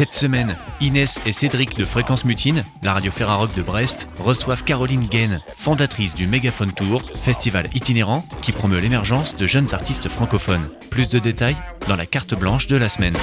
[0.00, 5.06] Cette semaine, Inès et Cédric de Fréquence Mutine, la radio Ferrarock de Brest, reçoivent Caroline
[5.06, 10.70] Gaine, fondatrice du Megaphone Tour, festival itinérant qui promeut l'émergence de jeunes artistes francophones.
[10.90, 13.14] Plus de détails dans la carte blanche de la semaine.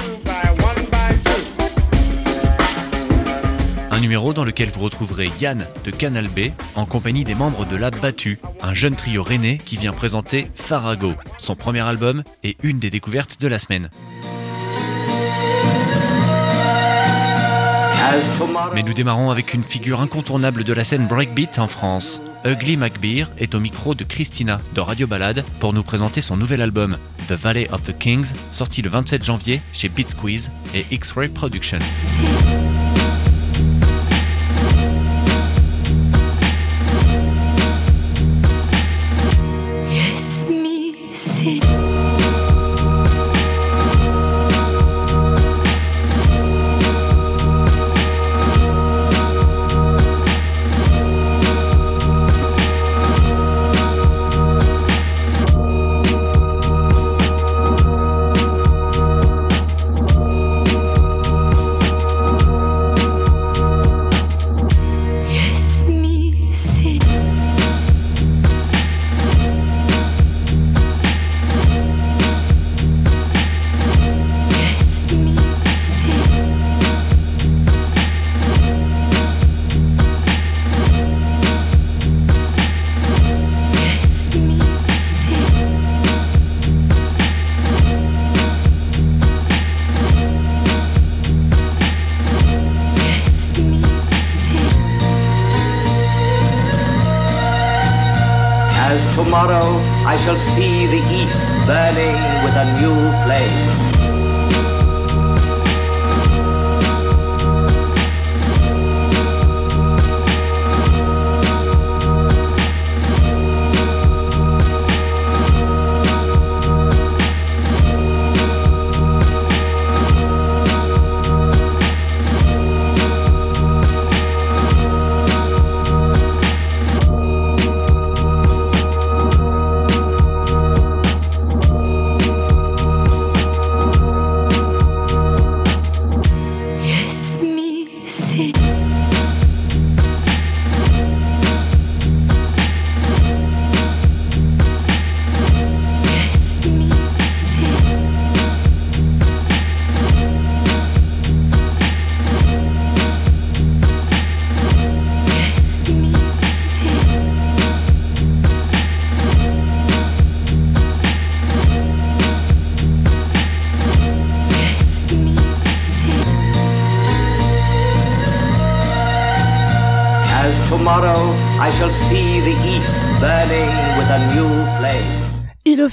[3.90, 7.74] Un numéro dans lequel vous retrouverez Yann de Canal B en compagnie des membres de
[7.74, 12.78] La Battue, un jeune trio rennais qui vient présenter Farago, son premier album et une
[12.78, 13.90] des découvertes de la semaine.
[18.74, 22.22] Mais nous démarrons avec une figure incontournable de la scène breakbeat en France.
[22.44, 26.62] Ugly McBeer est au micro de Christina de Radio Ballade pour nous présenter son nouvel
[26.62, 26.96] album
[27.28, 31.78] The Valley of the Kings, sorti le 27 janvier chez Beat Squeeze et X-Ray Productions.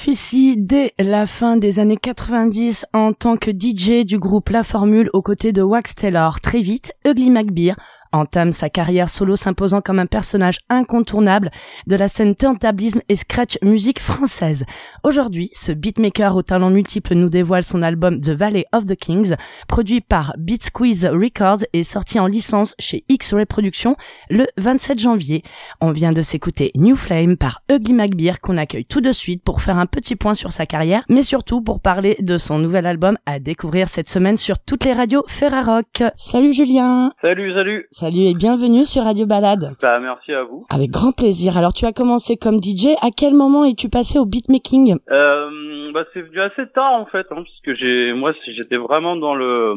[0.06, 5.10] Officie dès la fin des années 90 en tant que DJ du groupe La Formule
[5.12, 6.40] aux côtés de Wax Taylor.
[6.40, 7.74] Très vite, Ugly McBeer
[8.12, 11.50] entame sa carrière solo s'imposant comme un personnage incontournable
[11.86, 14.64] de la scène turntablisme et scratch musique française.
[15.02, 19.34] Aujourd'hui, ce beatmaker au talent multiple nous dévoile son album The Valley of the Kings,
[19.68, 23.96] produit par Beat Squeeze Records et sorti en licence chez X-Ray Productions
[24.30, 25.42] le 27 janvier.
[25.80, 29.62] On vient de s'écouter New Flame par Ugly McBeer qu'on accueille tout de suite pour
[29.62, 33.18] faire un petit point sur sa carrière, mais surtout pour parler de son nouvel album
[33.26, 36.02] à découvrir cette semaine sur toutes les radios Ferrarock.
[36.14, 37.88] Salut Julien Salut, salut.
[37.98, 39.74] Salut et bienvenue sur Radio Balade.
[39.80, 40.66] Bah, merci à vous.
[40.68, 41.56] Avec grand plaisir.
[41.56, 44.98] Alors tu as commencé comme DJ, à quel moment es-tu passé au beatmaking?
[45.10, 49.34] Euh, bah, c'est venu assez tard en fait, hein, puisque j'ai, moi, j'étais vraiment dans
[49.34, 49.74] le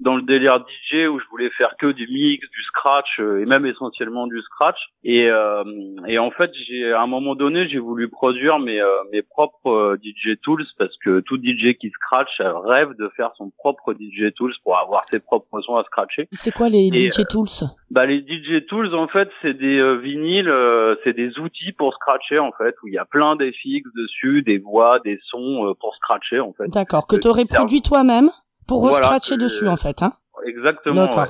[0.00, 3.46] dans le délire DJ où je voulais faire que du mix, du scratch euh, et
[3.46, 4.88] même essentiellement du scratch.
[5.04, 5.62] Et euh,
[6.08, 9.70] et en fait, j'ai à un moment donné, j'ai voulu produire mes euh, mes propres
[9.70, 13.94] euh, DJ tools parce que tout DJ qui scratch euh, rêve de faire son propre
[13.94, 16.26] DJ tools pour avoir ses propres sons à scratcher.
[16.32, 17.51] C'est quoi les Et, DJ Tools?
[17.90, 21.92] Bah les DJ tools en fait c'est des euh, vinyles, euh, c'est des outils pour
[21.94, 25.74] scratcher en fait où il y a plein d'effets dessus, des voix, des sons euh,
[25.78, 26.68] pour scratcher en fait.
[26.68, 28.30] D'accord, que tu aurais produit toi-même
[28.66, 30.02] pour Voilà, re-scratcher que- dessus en fait.
[30.02, 30.12] Hein
[30.46, 31.06] Exactement.
[31.06, 31.18] D'accord.
[31.24, 31.28] ouais.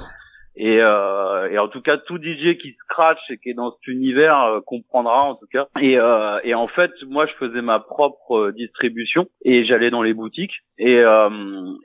[0.56, 3.86] Et, euh, et en tout cas, tout DJ qui scratch et qui est dans cet
[3.86, 5.66] univers euh, comprendra en tout cas.
[5.80, 10.02] Et, euh, et en fait, moi, je faisais ma propre euh, distribution et j'allais dans
[10.02, 10.60] les boutiques.
[10.78, 11.28] Et, euh,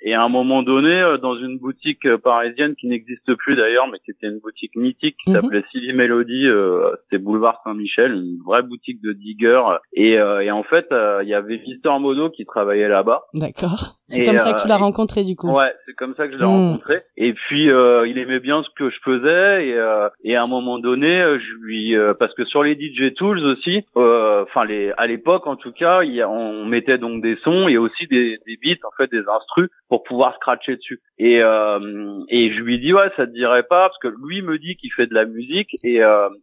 [0.01, 3.99] et à un moment donné, euh, dans une boutique parisienne qui n'existe plus d'ailleurs, mais
[3.99, 5.35] qui était une boutique mythique qui Mhm.
[5.41, 9.61] s'appelait Silly Melody, euh, c'était boulevard Saint-Michel, une vraie boutique de digger.
[9.93, 13.23] Et, euh, et en fait, il y avait Mister Mono qui travaillait là-bas.
[13.33, 13.97] D'accord.
[14.07, 15.51] C'est comme ça que tu l'as rencontré du coup.
[15.51, 16.47] Ouais, c'est comme ça que je l'ai Mm.
[16.47, 17.01] rencontré.
[17.17, 20.47] Et puis euh, il aimait bien ce que je faisais et, euh, et à un
[20.47, 24.65] moment donné, euh, je lui euh, parce que sur les DJ tools aussi, euh, enfin
[24.65, 28.35] les à l'époque en tout cas, y on mettait donc des sons et aussi des,
[28.45, 30.99] des beats en fait des instrus pour pouvoir scratcher dessus.
[31.19, 34.57] Et euh, et je lui dis ouais ça te dirait pas parce que lui me
[34.59, 35.95] dit qu'il fait de la musique et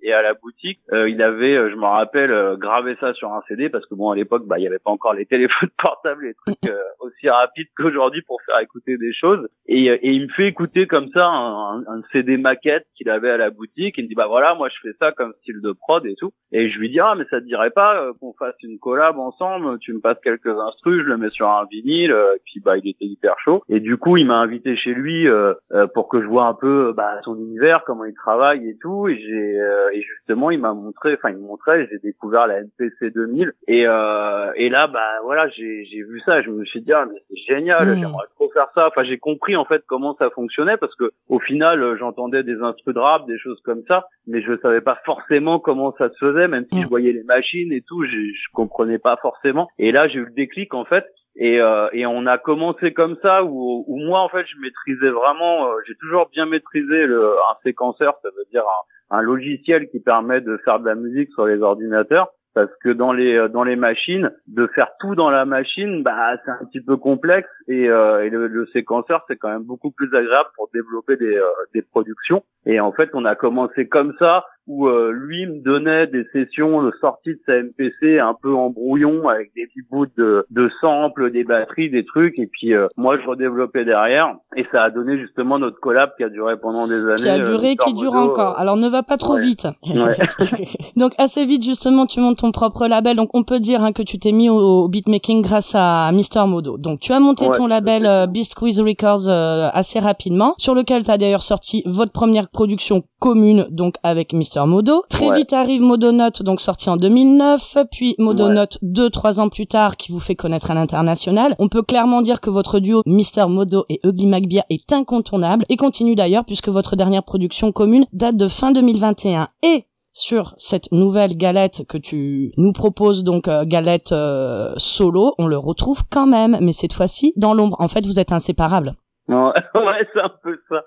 [0.02, 3.86] et à la boutique il avait je me rappelle gravé ça sur un CD parce
[3.86, 6.72] que bon à l'époque bah il y avait pas encore les téléphones portables les trucs
[7.00, 11.08] aussi rapides qu'aujourd'hui pour faire écouter des choses et, et il me fait écouter comme
[11.14, 13.94] ça un, un- un CD maquette qu'il avait à la boutique.
[13.98, 16.32] Il me dit bah voilà moi je fais ça comme style de prod et tout.
[16.52, 19.18] Et je lui dis ah mais ça te dirait pas euh, qu'on fasse une collab
[19.18, 19.78] ensemble?
[19.78, 22.76] Tu me passes quelques instrus je le mets sur un vinyle euh, et puis bah
[22.76, 23.62] il était hyper chaud.
[23.68, 26.54] Et du coup il m'a invité chez lui euh, euh, pour que je vois un
[26.54, 29.08] peu bah, son univers comment il travaille et tout.
[29.08, 32.62] Et j'ai euh, et justement il m'a montré enfin il me montrait j'ai découvert la
[32.62, 36.80] MPC 2000 et euh, et là bah voilà j'ai j'ai vu ça je me suis
[36.82, 38.00] dit ah mais c'est génial Mm.
[38.00, 38.88] j'aimerais trop faire ça.
[38.88, 42.94] Enfin j'ai compris en fait comment ça fonctionnait parce que au final j'entendais des instruments
[42.94, 46.48] de rap des choses comme ça mais je savais pas forcément comment ça se faisait
[46.48, 46.82] même si Mm.
[46.82, 50.24] je voyais les machines et tout je, je comprenais pas forcément et là j'ai eu
[50.26, 51.04] le déclic en fait
[51.36, 55.10] et, euh, et on a commencé comme ça où, où moi en fait je maîtrisais
[55.10, 58.62] vraiment, euh, j'ai toujours bien maîtrisé le, un séquenceur, ça veut dire
[59.10, 62.28] un, un logiciel qui permet de faire de la musique sur les ordinateurs.
[62.54, 66.36] Parce que dans les euh, dans les machines, de faire tout dans la machine, bah
[66.44, 69.90] c'est un petit peu complexe et, euh, et le, le séquenceur c'est quand même beaucoup
[69.90, 72.44] plus agréable pour développer des, euh, des productions.
[72.66, 76.82] Et en fait, on a commencé comme ça où euh, lui me donnait des sessions
[76.82, 80.70] de sortie de sa MPC un peu en brouillon avec des petits bouts de, de
[80.80, 84.90] samples, des batteries, des trucs et puis euh, moi je redéveloppais derrière et ça a
[84.90, 87.22] donné justement notre collab qui a duré pendant des années.
[87.22, 88.58] Qui a euh, duré, Mister qui dure encore.
[88.58, 89.42] Alors ne va pas trop ouais.
[89.42, 89.66] vite.
[89.86, 90.16] Ouais.
[90.96, 93.16] Donc assez vite justement tu montes ton propre label.
[93.16, 96.44] Donc on peut dire hein, que tu t'es mis au, au beatmaking grâce à Mister
[96.46, 96.78] Modo.
[96.78, 100.74] Donc tu as monté Ouais, ton label euh, Beast Quiz Records euh, assez rapidement, sur
[100.74, 105.02] lequel tu as d'ailleurs sorti votre première production commune donc avec Mister Modo.
[105.08, 105.38] Très Ouais.
[105.38, 110.12] vite arrive Modonote donc sorti en 2009, puis Modonote deux trois ans plus tard qui
[110.12, 111.54] vous fait connaître à l'international.
[111.58, 115.76] On peut clairement dire que votre duo Mister Modo et Ugly McBeer est incontournable et
[115.78, 121.34] continue d'ailleurs puisque votre dernière production commune date de fin 2021 et sur cette nouvelle
[121.38, 126.58] galette que tu nous proposes, donc euh, galette euh, solo, on le retrouve quand même,
[126.60, 127.76] mais cette fois-ci dans l'ombre.
[127.80, 128.92] En fait, vous êtes inséparables.
[129.74, 130.82] Ouais, c'est un peu ça.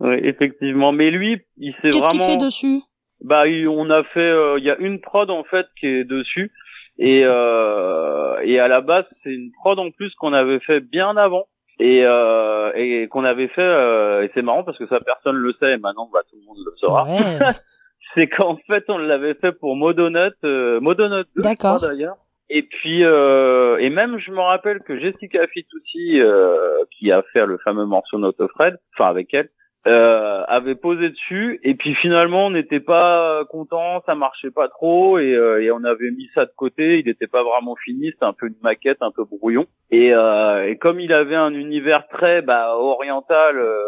[0.00, 0.92] Ouais, effectivement.
[0.92, 2.24] Mais lui, il s'est Qu'est-ce vraiment.
[2.26, 2.80] qu'il fait dessus?
[3.22, 4.20] Bah, il- on a fait.
[4.20, 6.52] euh, Il y a une prod en fait qui est dessus.
[6.98, 11.16] Et euh, et à la base, c'est une prod en plus qu'on avait fait bien
[11.16, 11.46] avant.
[11.78, 15.52] Et, euh, et qu'on avait fait, euh, et c'est marrant parce que ça personne le
[15.60, 17.04] sait, et maintenant bah, tout le monde le saura.
[17.04, 17.38] Ouais.
[18.14, 21.78] c'est qu'en fait on l'avait fait pour Modonut, euh, Modonut 2 je D'accord.
[21.82, 22.16] d'ailleurs.
[22.48, 26.56] Et puis euh, et même je me rappelle que Jessica Fitoussi euh,
[26.98, 29.50] qui a fait le fameux morceau Not Fred, enfin avec elle,
[29.86, 35.18] euh, avait posé dessus et puis finalement on n'était pas content, ça marchait pas trop
[35.18, 38.24] et, euh, et on avait mis ça de côté, il n'était pas vraiment fini, c'était
[38.24, 42.08] un peu une maquette, un peu brouillon et, euh, et comme il avait un univers
[42.08, 43.84] très bah, oriental euh,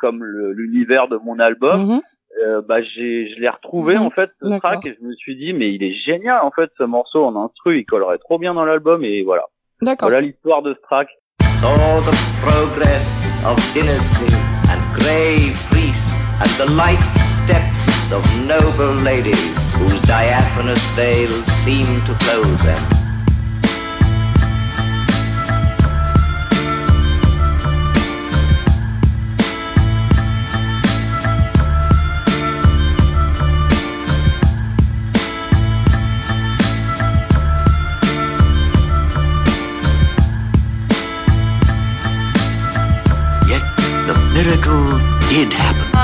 [0.00, 2.00] comme l'univers de mon album, Mhm.
[2.44, 4.02] euh, bah j'ai je l'ai retrouvé Mhm.
[4.02, 6.70] en fait ce track et je me suis dit mais il est génial en fait
[6.76, 9.44] ce morceau en instru il collerait trop bien dans l'album et voilà
[9.80, 10.08] D'accord.
[10.08, 11.08] voilà l'histoire de ce track
[11.60, 11.66] saw
[12.00, 13.06] the progress
[13.46, 17.02] of dynasty and grey priests and the light
[17.42, 22.95] steps of noble ladies whose diaphanous veils seem to clothe them.
[45.36, 45.95] Did happen.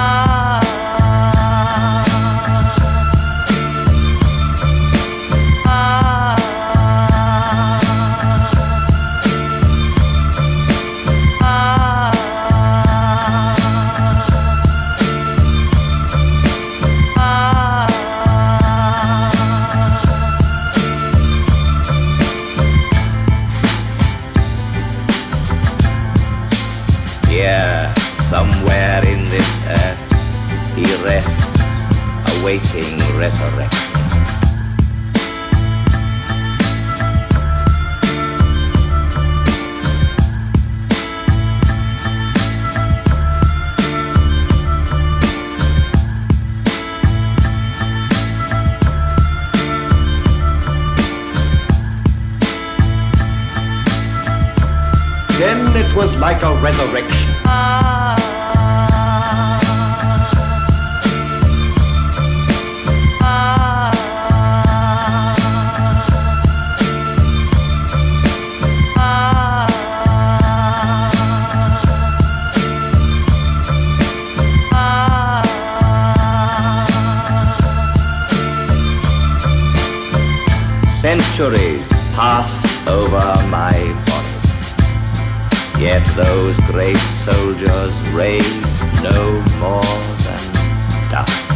[87.24, 89.82] Soldiers raised no more
[90.24, 91.51] than dust.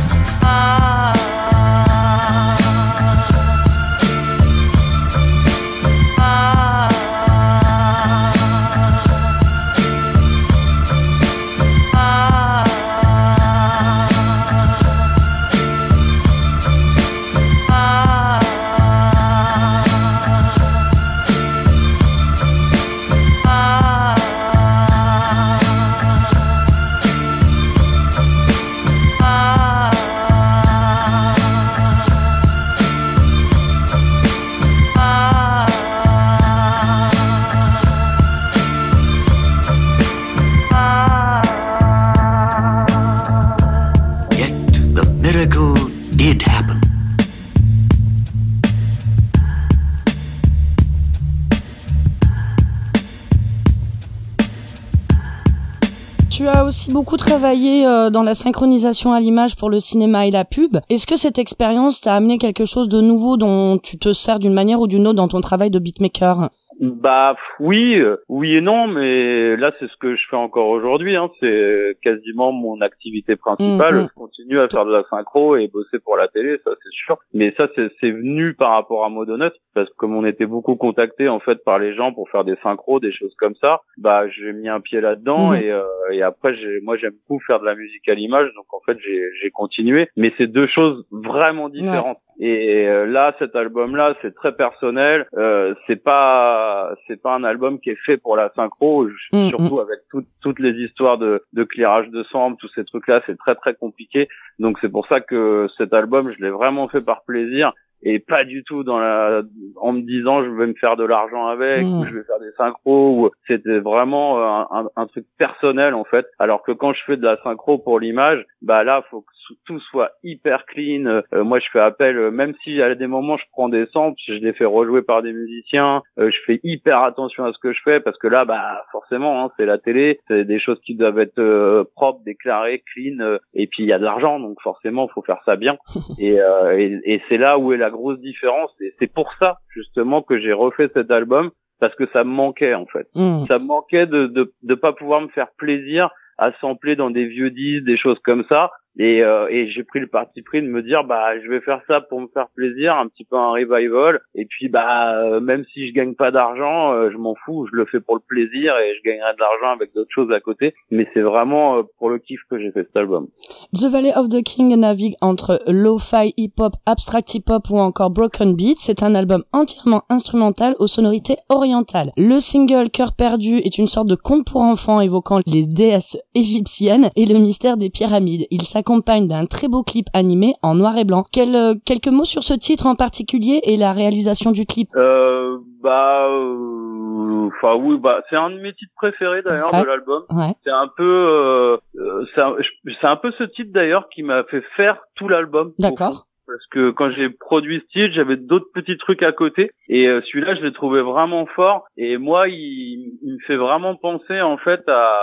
[56.86, 60.78] Aussi beaucoup travaillé euh, dans la synchronisation à l'image pour le cinéma et la pub.
[60.88, 64.52] Est-ce que cette expérience t'a amené quelque chose de nouveau dont tu te sers d'une
[64.52, 66.50] manière ou d'une autre dans ton travail de beatmaker?
[66.80, 71.16] Bah oui, euh, oui et non, mais là c'est ce que je fais encore aujourd'hui.
[71.16, 71.30] Hein.
[71.40, 73.94] C'est quasiment mon activité principale.
[73.94, 74.08] Mhm.
[74.10, 77.18] Je continue à faire de la synchro et bosser pour la télé, ça c'est sûr.
[77.32, 81.28] Mais ça c'est venu par rapport à Modonut parce que comme on était beaucoup contacté
[81.28, 84.52] en fait par les gens pour faire des synchros, des choses comme ça, bah j'ai
[84.52, 85.56] mis un pied là-dedans Mhm.
[85.62, 88.66] et, euh, et après j'ai moi j'aime beaucoup faire de la musique à l'image, donc
[88.74, 90.08] en fait j'ai j'ai continué.
[90.16, 92.18] Mais c'est deux choses vraiment différentes.
[92.38, 95.26] Et euh, là, cet album-là, c'est très personnel.
[95.36, 99.06] Euh, c'est pas, c'est pas un album qui est fait pour la synchro.
[99.32, 103.22] Mm, surtout avec toutes toutes les histoires de, de clearage de sample, tous ces trucs-là,
[103.26, 104.28] c'est très très compliqué.
[104.58, 108.44] Donc c'est pour ça que cet album, je l'ai vraiment fait par plaisir et pas
[108.44, 109.40] du tout dans la,
[109.76, 112.00] en me disant je vais me faire de l'argent avec, Mm.
[112.00, 113.16] ou je vais faire des synchros.
[113.18, 116.26] Ou c'était vraiment euh, un, un- un truc personnel en fait.
[116.38, 119.32] Alors que quand je fais de la synchro pour l'image, bah là, faut que
[119.66, 121.06] tout soit hyper clean.
[121.06, 124.20] Euh, moi, je fais appel, euh, même si à des moments je prends des samples,
[124.26, 126.02] je les fais rejouer par des musiciens.
[126.18, 129.44] euh, je fais hyper attention à ce que je fais parce que là, bah forcément,
[129.44, 133.20] hein, c'est la télé, c'est des choses qui doivent être euh, propres, déclarées, clean.
[133.20, 135.76] euh, et puis il y a de l'argent, donc forcément, faut faire ça bien.
[136.18, 138.70] et euh, et, et c'est là où est la grosse différence.
[138.80, 142.74] Et c'est pour ça justement que j'ai refait cet album parce que ça me manquait
[142.74, 143.44] en fait Hmm.
[143.46, 147.26] ça me manquait de, de de pas pouvoir me faire plaisir à sampler dans des
[147.26, 148.70] vieux disques, des choses comme ça.
[148.98, 151.82] Et, euh, et j'ai pris le parti pris de me dire bah je vais faire
[151.86, 154.20] ça pour me faire plaisir, un petit peu un revival.
[154.34, 157.76] Et puis bah euh, même si je gagne pas d'argent, euh, je m'en fous, je
[157.76, 160.74] le fais pour le plaisir et je gagnerai de l'argent avec d'autres choses à côté.
[160.90, 163.28] Mais c'est vraiment euh, pour le kiff que j'ai fait cet album.
[163.74, 168.78] The Valley of the King navigue entre lo-fi, hip-hop, abstract hip-hop ou encore broken beat.
[168.80, 172.12] C'est un album entièrement instrumental aux sonorités orientales.
[172.16, 177.10] Le single Cœur perdu est une sorte de conte pour enfants évoquant les déesses égyptiennes
[177.16, 178.46] et le mystère des pyramides.
[178.50, 181.24] Il s'accompagne d'un très beau clip animé en noir et blanc.
[181.32, 184.88] Quel, euh, quelques mots sur ce titre en particulier et la réalisation du clip?
[184.94, 189.80] Euh, bah, euh, enfin oui, bah c'est un de mes titres préférés d'ailleurs Ouais.
[189.80, 190.22] de l'album.
[190.30, 190.54] Ouais.
[190.64, 194.98] C'est un peu, euh, euh, c'est un, peu ce titre d'ailleurs qui m'a fait faire
[195.16, 195.72] tout l'album.
[195.78, 196.26] D'accord.
[196.46, 200.54] Parce que quand j'ai produit ce titre, j'avais d'autres petits trucs à côté et celui-là,
[200.54, 201.86] je l'ai trouvé vraiment fort.
[201.96, 205.18] Et moi, il, il me fait vraiment penser en fait à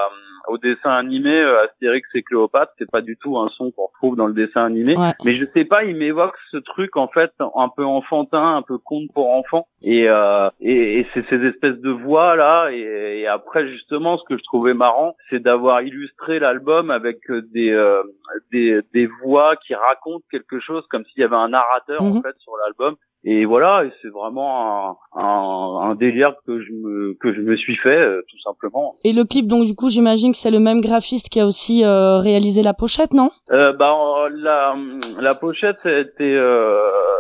[0.47, 2.73] au dessin animé euh, Astérix et Cléopâtre.
[2.77, 4.95] C'est pas du tout un son qu'on retrouve dans le dessin animé.
[4.97, 5.13] Ouais.
[5.23, 8.77] Mais je sais pas, il m'évoque ce truc en fait un peu enfantin, un peu
[8.77, 9.67] conte pour enfants.
[9.81, 12.69] Et, euh, et, et c'est ces espèces de voix là.
[12.71, 17.41] Et, et après justement, ce que je trouvais marrant, c'est d'avoir illustré l'album avec euh,
[17.53, 18.03] des, euh,
[18.51, 22.17] des des voix qui racontent quelque chose, comme s'il y avait un narrateur Mhm.
[22.17, 22.95] en fait sur l'album.
[23.23, 27.75] Et voilà, c'est vraiment un, un, un délire que je me que je me suis
[27.75, 28.95] fait euh, tout simplement.
[29.03, 31.85] Et le clip, donc du coup, j'imagine que c'est le même graphiste qui a aussi
[31.85, 33.29] euh, réalisé la pochette, non?
[33.51, 34.75] Euh, bah, euh, la,
[35.19, 36.03] la pochette a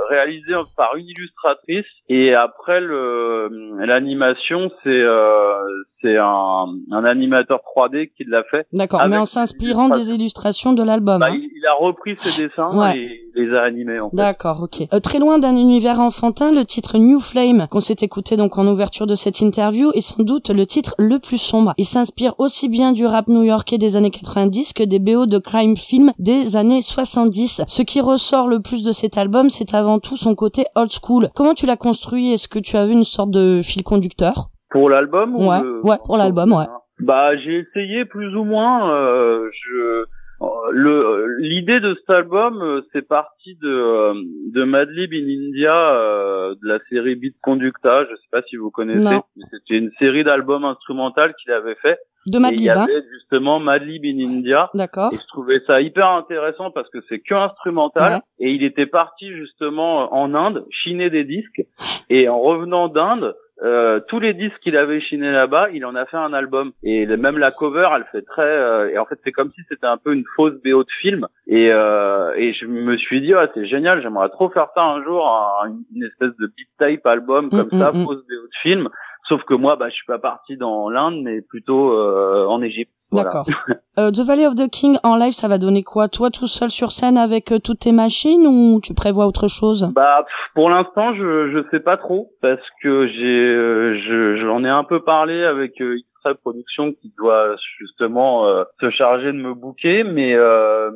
[0.05, 3.49] été réalisée par une illustratrice et après le
[3.85, 5.53] l'animation c'est euh,
[6.01, 8.67] c'est un, un animateur 3D qui l'a fait.
[8.73, 11.19] D'accord, mais en s'inspirant des illustrations de l'album.
[11.19, 11.35] Bah, hein.
[11.35, 12.97] il, il a repris ses dessins Ouais.
[12.97, 14.15] et les a animés en fait.
[14.17, 14.81] D'accord, ok.
[14.93, 18.67] Euh, très loin d'un univers enfantin, le titre New Flame, qu'on s'est écouté donc en
[18.67, 21.73] ouverture de cette interview, est sans doute le titre le plus sombre.
[21.77, 25.77] Il s'inspire aussi bien du rap new-yorkais des années 90 que des BO de crime
[25.77, 27.61] film des années 70.
[27.65, 31.29] Ce qui ressort le plus de cet album, c'est avant tout son côté old school.
[31.35, 32.31] Comment tu l'as construit?
[32.33, 34.49] Est-ce que tu as vu une sorte de fil conducteur?
[34.69, 36.65] Pour l'album ou Ouais, le- ouais, pour l'album, ouais.
[36.99, 38.93] Bah, j'ai essayé plus ou moins.
[38.93, 40.05] euh, je
[41.39, 44.13] l'idée de cet album, euh, c'est parti de euh,
[44.51, 48.05] de Madlib in India, euh, de la série Beat Conducta.
[48.05, 49.19] Je sais pas si vous connaissez.
[49.51, 51.99] C'était une série d'albums instrumentaux qu'il avait fait.
[52.27, 54.69] De Et il y Madlib, hein avait justement Madlib in India.
[54.73, 55.11] D'accord.
[55.11, 58.13] Je trouvais ça hyper intéressant parce que c'est que instrumental.
[58.13, 58.47] Ouais.
[58.47, 61.63] Et il était parti justement en Inde, chiner des disques.
[62.09, 66.05] Et en revenant d'Inde, euh, tous les disques qu'il avait chinés là-bas, il en a
[66.05, 66.71] fait un album.
[66.83, 68.41] Et même la cover, elle fait très...
[68.43, 71.27] euh, et en fait, c'est comme si c'était un peu une fausse BO de film.
[71.47, 75.03] Et, euh, et je me suis dit, ah, c'est génial, j'aimerais trop faire ça un
[75.03, 75.25] jour,
[75.63, 78.05] un- une espèce de beat tape album comme Mm, ça, mm, mm.
[78.05, 78.89] fausse BO de film.
[79.27, 82.91] Sauf que moi, bah, je suis pas parti dans l'Inde, mais plutôt euh, en Égypte.
[83.11, 83.29] Voilà.
[83.29, 83.45] D'accord.
[83.99, 86.07] Euh, The Valley of the King en live, ça va donner quoi?
[86.07, 89.91] Toi tout seul sur scène avec euh, toutes tes machines ou tu prévois autre chose?
[89.93, 94.63] Bah pff, pour l'instant je je sais pas trop parce que j'ai euh, je j'en
[94.63, 95.79] ai un peu parlé avec
[96.23, 100.91] X-Ray Productions qui doit justement euh, se charger de me booker mais euh,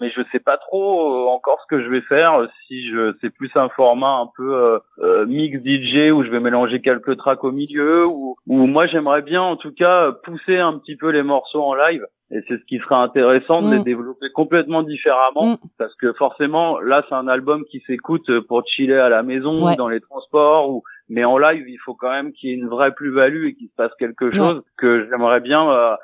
[0.00, 3.30] mais je sais pas trop euh, encore ce que je vais faire si je c'est
[3.30, 4.80] plus un format un peu
[5.26, 9.42] mix DJ où je vais mélanger quelques tracks au milieu ou ou moi j'aimerais bien
[9.42, 12.78] en tout cas pousser un petit peu les morceaux en live et c'est ce qui
[12.78, 13.72] serait intéressant de Mm.
[13.78, 15.56] les développer complètement différemment Mm.
[15.78, 19.74] parce que forcément là c'est un album qui s'écoute pour chiller à la maison Ouais.
[19.74, 22.56] ou dans les transports ou mais en live il faut quand même qu'il y ait
[22.56, 25.96] une vraie plus-value et qu'il se passe quelque chose que j'aimerais bien euh,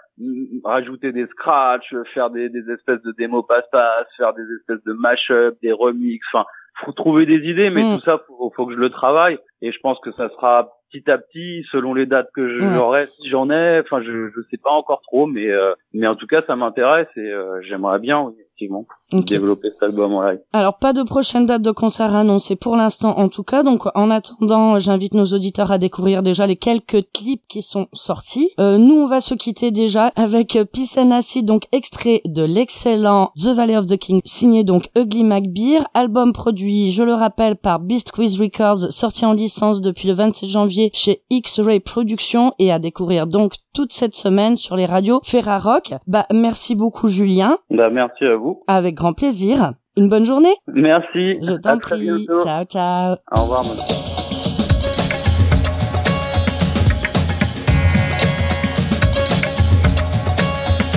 [0.65, 5.57] rajouter des scratchs faire des, des espèces de démos passe-passe faire des espèces de mash-up
[5.63, 6.47] des remixes enfin
[6.85, 7.97] faut trouver des idées mais Mm.
[7.97, 11.11] tout ça faut, faut que je le travaille et je pense que ça sera petit
[11.11, 14.71] à petit selon les dates que j'aurai si j'en ai enfin je je sais pas
[14.71, 18.35] encore trop mais euh, mais en tout cas ça m'intéresse et euh, j'aimerais bien oui,
[18.53, 19.27] effectivement Ok.
[19.27, 23.19] développer cet album en live Alors pas de prochaine date de concert annoncée pour l'instant
[23.19, 23.63] en tout cas.
[23.63, 28.51] Donc en attendant, j'invite nos auditeurs à découvrir déjà les quelques clips qui sont sortis.
[28.59, 32.43] Euh, nous on va se quitter déjà avec euh, Peace and Acid, donc extrait de
[32.43, 37.57] l'excellent The Valley of the King, signé donc Ugly McBeer, album produit, je le rappelle,
[37.57, 42.73] par Beast Quiz Records, sorti en licence depuis le 27 janvier chez X-Ray Productions et
[42.73, 45.95] à découvrir donc toute cette semaine sur les radios Ferrarock.
[46.07, 49.73] Bah merci beaucoup Julien, bah merci à vous avec grand plaisir.
[49.97, 50.55] Une bonne journée.
[50.69, 52.01] merci Je t'en prie.
[52.01, 53.17] bientôt Ciao, ciao.
[53.37, 53.87] au revoir madame.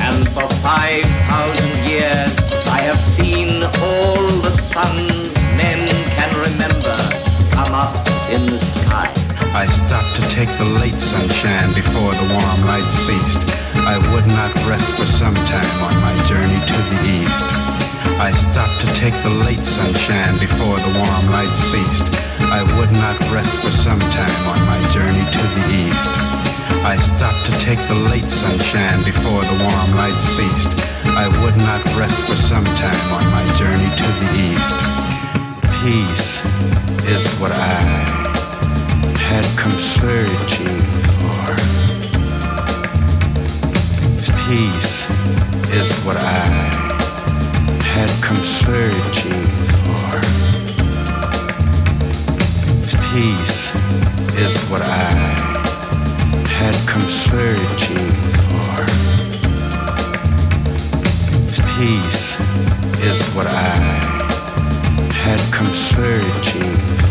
[0.08, 2.34] And for five thousand years
[2.70, 5.82] I have seen all the suns men
[6.18, 6.96] can remember
[7.52, 7.96] come up
[8.32, 9.10] in the sky.
[9.56, 13.55] I stopped to take the late sunshine before the warm light ceased.
[13.86, 17.46] I would not rest for some time on my journey to the east.
[18.18, 22.02] I stopped to take the late sunshine before the warm light ceased.
[22.50, 26.10] I would not rest for some time on my journey to the east.
[26.82, 30.74] I stopped to take the late sunshine before the warm light ceased.
[31.14, 34.76] I would not rest for some time on my journey to the east.
[35.86, 36.42] Peace
[37.06, 38.26] is what I
[39.30, 41.15] had come searching
[44.48, 45.10] Peace
[45.72, 46.46] is what I
[47.82, 49.42] had come searching
[49.86, 50.22] for.
[53.12, 53.74] Peace
[54.38, 55.10] is what I
[56.60, 58.08] had come searching
[58.52, 58.86] for.
[61.80, 62.40] Peace
[63.02, 63.76] is what I
[65.24, 67.05] had come searching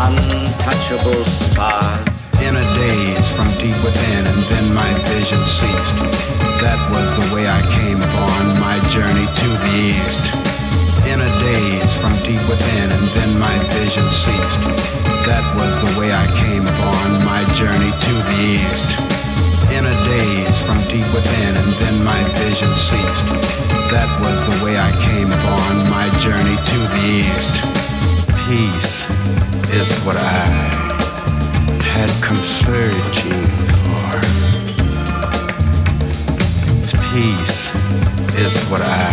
[0.00, 2.08] untouchable stars.
[2.40, 5.96] In a daze from deep within, and then my vision ceased.
[6.64, 10.24] That was the way I came upon my journey to the east.
[11.04, 14.62] In a daze from deep within, and then my vision ceased.
[15.28, 18.90] That was the way I came upon my journey to the east.
[19.70, 23.26] In a daze from emptied within, and then my vision ceased.
[23.90, 27.54] That was the way I came upon my journey to the east.
[28.48, 30.80] Peace is what I
[31.94, 33.42] had come searching
[33.84, 34.20] for.
[37.12, 37.70] Peace
[38.36, 39.10] is what I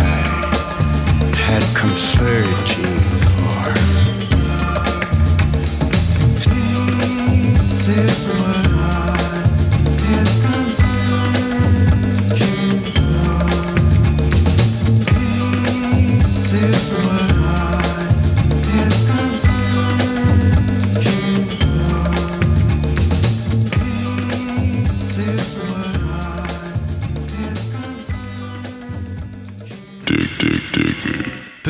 [1.46, 2.97] had come searching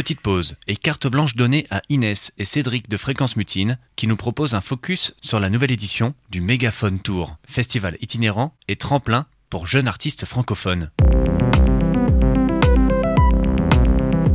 [0.09, 4.17] Petite pause et carte blanche donnée à Inès et Cédric de Fréquence Mutine qui nous
[4.17, 9.67] proposent un focus sur la nouvelle édition du Mégaphone Tour, festival itinérant et tremplin pour
[9.67, 10.91] jeunes artistes francophones.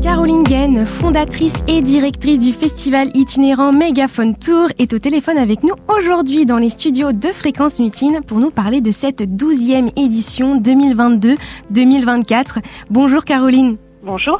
[0.03, 5.73] Caroline Gaine, fondatrice et directrice du festival itinérant Megaphone Tour, est au téléphone avec nous
[5.87, 12.59] aujourd'hui dans les studios de Fréquence Mutine pour nous parler de cette 12e édition 2022-2024.
[12.91, 13.77] Bonjour Caroline.
[14.03, 14.39] Bonjour.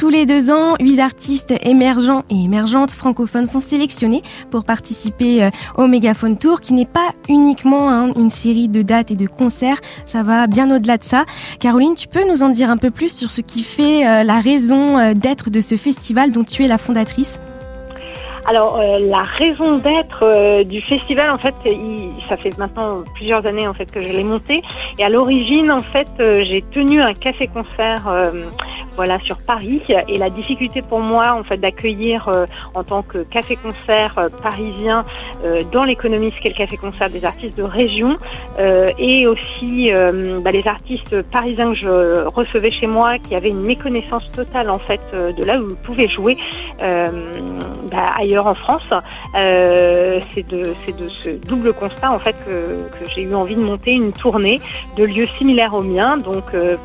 [0.00, 5.50] Tous les deux ans, huit artistes émergents et émergentes francophones sont sélectionnés pour participer euh,
[5.76, 9.78] au Megaphone Tour, qui n'est pas uniquement hein, une série de dates et de concerts,
[10.06, 11.26] ça va bien au-delà de ça.
[11.58, 14.40] Caroline, tu peux nous en dire un peu plus sur ce qui fait euh, la
[14.40, 17.38] raison euh, d'être de ce festival dont tu es la fondatrice?
[18.46, 23.44] Alors euh, la raison d'être euh, du festival, en fait, il- ça fait maintenant plusieurs
[23.46, 24.62] années en fait que je l'ai monté.
[24.98, 28.46] Et à l'origine, en fait, euh, j'ai tenu un café-concert, euh,
[28.96, 29.82] voilà, sur Paris.
[30.08, 35.04] Et la difficulté pour moi, en fait, d'accueillir euh, en tant que café-concert euh, parisien
[35.72, 38.16] dans l'économie, ce qu'est le café-concert des artistes de région,
[38.98, 39.90] et aussi
[40.44, 44.78] bah, les artistes parisiens que je recevais chez moi, qui avaient une méconnaissance totale en
[44.78, 46.36] fait de là où ils pouvaient jouer
[47.90, 48.88] bah, ailleurs en France.
[49.34, 50.74] Euh, c'est de,
[51.12, 52.78] ce double constat en fait que,
[53.14, 54.60] j'ai eu envie de monter une tournée
[54.96, 56.76] de lieux similaires aux miens, donc euh,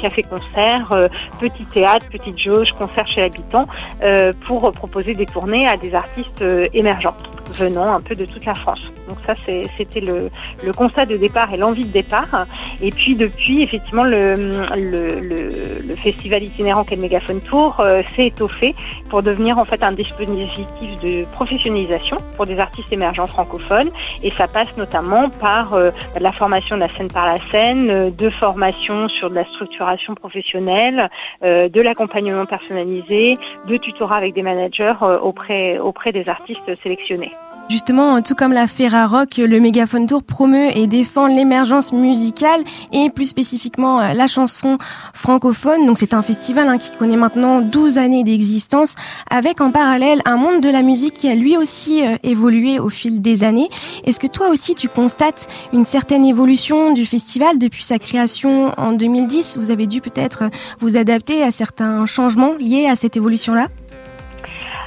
[0.00, 1.08] café-concert, euh,
[1.40, 3.66] petit théâtre, petite jauge, concert chez l'habitant,
[4.02, 7.16] euh, pour proposer des tournées à des artistes euh, émergents
[7.52, 8.80] venant un peu de toute la France.
[9.08, 9.34] Donc ça
[9.76, 10.30] c'était le,
[10.62, 12.46] le constat de départ et l'envie de départ.
[12.80, 14.36] Et puis depuis, effectivement, le,
[14.76, 17.82] le, le- festival itinérant qu'est le Mégaphone Tour
[18.14, 18.74] s'est étoffé
[19.10, 20.66] pour devenir en fait un dispositif
[21.02, 23.90] de professionnalisation pour des artistes émergents francophones.
[24.22, 25.76] Et ça passe notamment par
[26.18, 30.14] la formation de la scène par la scène, euh, de formation sur de la structuration
[30.14, 31.10] professionnelle,
[31.44, 33.36] euh, de l'accompagnement personnalisé,
[33.66, 37.32] de tutorat avec des managers euh, auprès, auprès des artistes sélectionnés.
[37.70, 43.26] Justement, tout comme la Ferrarock, le Mégaphone Tour promeut et défend l'émergence musicale et plus
[43.26, 44.76] spécifiquement euh, la chanson
[45.14, 45.86] francophone.
[45.86, 48.96] Donc c'est un festival hein, qui connaît maintenant 12 années d'existence
[49.30, 52.88] avec en parallèle un monde de la musique qui a lui aussi euh, évolué au
[52.88, 53.68] fil des années.
[54.04, 58.90] Est-ce que toi aussi tu constates une certaine évolution du festival depuis sa création en
[58.90, 63.68] 2010 Vous avez dû peut-être vous adapter à certains changements liés à cette évolution-là?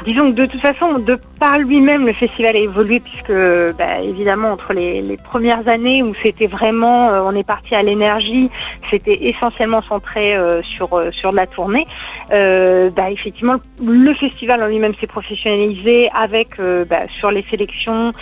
[0.06, 3.34] Disons que de toute façon, de par lui-même, le festival a évolué puisque,
[3.77, 8.49] bah, évidemment, entre les, premières années où c'était vraiment, euh, on est parti à l'énergie,
[8.89, 11.86] c'était essentiellement centré euh, sur euh, sur la tournée.
[12.29, 16.49] bah, effectivement, le festival en lui-même s'est professionnalisé avec
[16.89, 18.13] bah, sur les sélections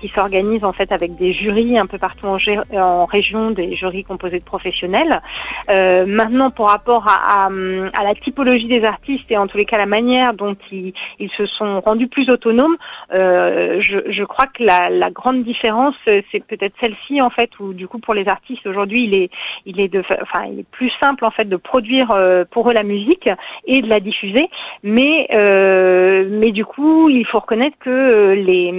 [0.00, 4.38] qui s'organisent en fait avec des jurys un peu partout en, région, des jurys composés
[4.38, 5.20] de professionnels.
[5.68, 10.34] Maintenant, pour rapport à, la typologie des artistes et en tous les cas la manière
[10.34, 12.76] dont ils se sont rendus plus autonomes,
[13.12, 17.50] euh, je, je crois que la, la grande différence, euh, c'est peut-être celle-ci en fait,
[17.60, 19.30] où du coup pour les artistes aujourd'hui, il est,
[19.66, 22.72] il est de, enfin, il est plus simple en fait de produire euh, pour eux
[22.72, 23.28] la musique
[23.66, 24.48] et de la diffuser,
[24.82, 28.72] mais euh, mais du coup, il faut reconnaître que euh, les,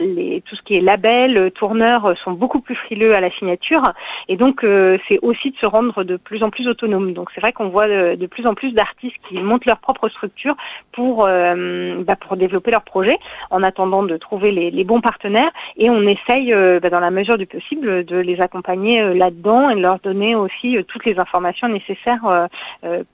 [0.00, 3.30] les tout ce qui est label, euh, tourneur euh, sont beaucoup plus frileux à la
[3.30, 3.92] signature,
[4.28, 4.64] et donc
[5.08, 7.12] c'est aussi de se rendre de plus en plus autonome.
[7.12, 10.08] Donc c'est vrai qu'on voit de, de plus en plus d'artistes qui montent leur propre
[10.08, 10.56] structure
[10.92, 13.18] pour bah, pour développer leur projet,
[13.50, 17.36] en attendant de trouver les, bons partenaires, et on essaye euh, bah, dans la mesure
[17.36, 21.18] du possible de les accompagner euh, là-dedans et de leur donner aussi euh, toutes les
[21.18, 22.48] informations nécessaires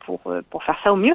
[0.01, 1.15] pour pour faire ça au mieux.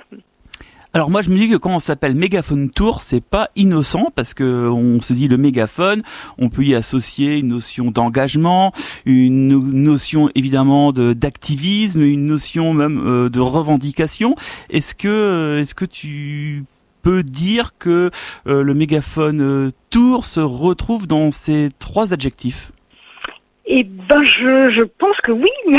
[0.94, 4.34] Alors moi je me dis que quand on s'appelle mégaphone tour, c'est pas innocent parce
[4.34, 6.02] que on se dit le mégaphone,
[6.38, 8.74] on peut y associer une notion d'engagement,
[9.06, 14.36] une no- notion évidemment de d'activisme, une notion même de revendication.
[14.70, 16.64] Est-ce que est-ce que tu
[17.08, 18.12] peux dire que
[18.48, 22.74] euh, le mégaphone euh, tour se retrouve dans ces trois adjectifs
[23.70, 25.52] Eh ben, je, je pense que oui.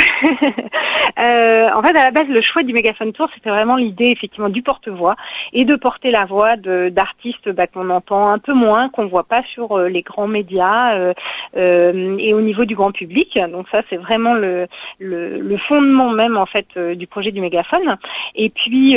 [1.19, 4.51] Euh, en fait, à la base, le choix du Mégaphone Tour, c'était vraiment l'idée, effectivement,
[4.51, 5.17] du porte-voix
[5.53, 9.43] et de porter la voix d'artistes bah, qu'on entend un peu moins, qu'on voit pas
[9.43, 11.15] sur euh, les grands médias euh,
[11.57, 13.37] euh, et au niveau du grand public.
[13.51, 14.69] Donc ça, c'est vraiment le,
[15.01, 17.97] le, le fondement même, en fait, euh, du projet du Mégaphone.
[18.37, 18.97] Et puis,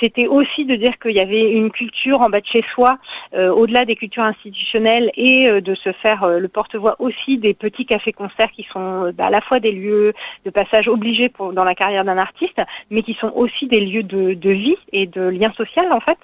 [0.00, 2.98] c'était aussi de dire qu'il y avait une culture en bas de chez soi,
[3.34, 8.66] au-delà des cultures institutionnelles, et de se faire le porte-voix aussi des petits cafés-concerts qui
[8.72, 10.12] sont euh, bah, à la fois des lieux
[10.44, 14.34] de passage obligés dans la carrière d'un artiste, mais qui sont aussi des lieux de,
[14.34, 16.18] de vie et de lien social en fait.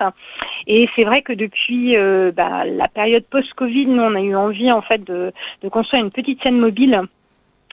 [0.67, 4.73] Et c'est vrai que depuis euh, bah, la période post-Covid, nous on a eu envie
[4.73, 7.03] en fait de, de construire une petite scène mobile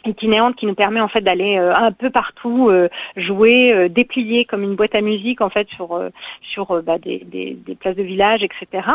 [0.05, 4.45] itinérante qui nous permet en fait d'aller euh, un peu partout euh, jouer, euh, déplier
[4.45, 6.09] comme une boîte à musique en fait sur euh,
[6.41, 8.87] sur euh, bah, des, des- des places de village, etc.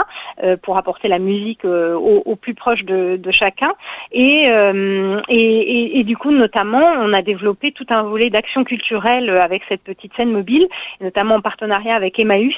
[0.43, 3.73] euh, pour apporter la musique au, au plus proche de, de chacun.
[4.13, 4.47] Et,
[5.29, 9.63] et, et- et du coup, notamment, on a développé tout un volet d'action culturelle avec
[9.69, 10.67] cette petite scène mobile,
[11.01, 12.57] notamment en partenariat avec Emmaüs,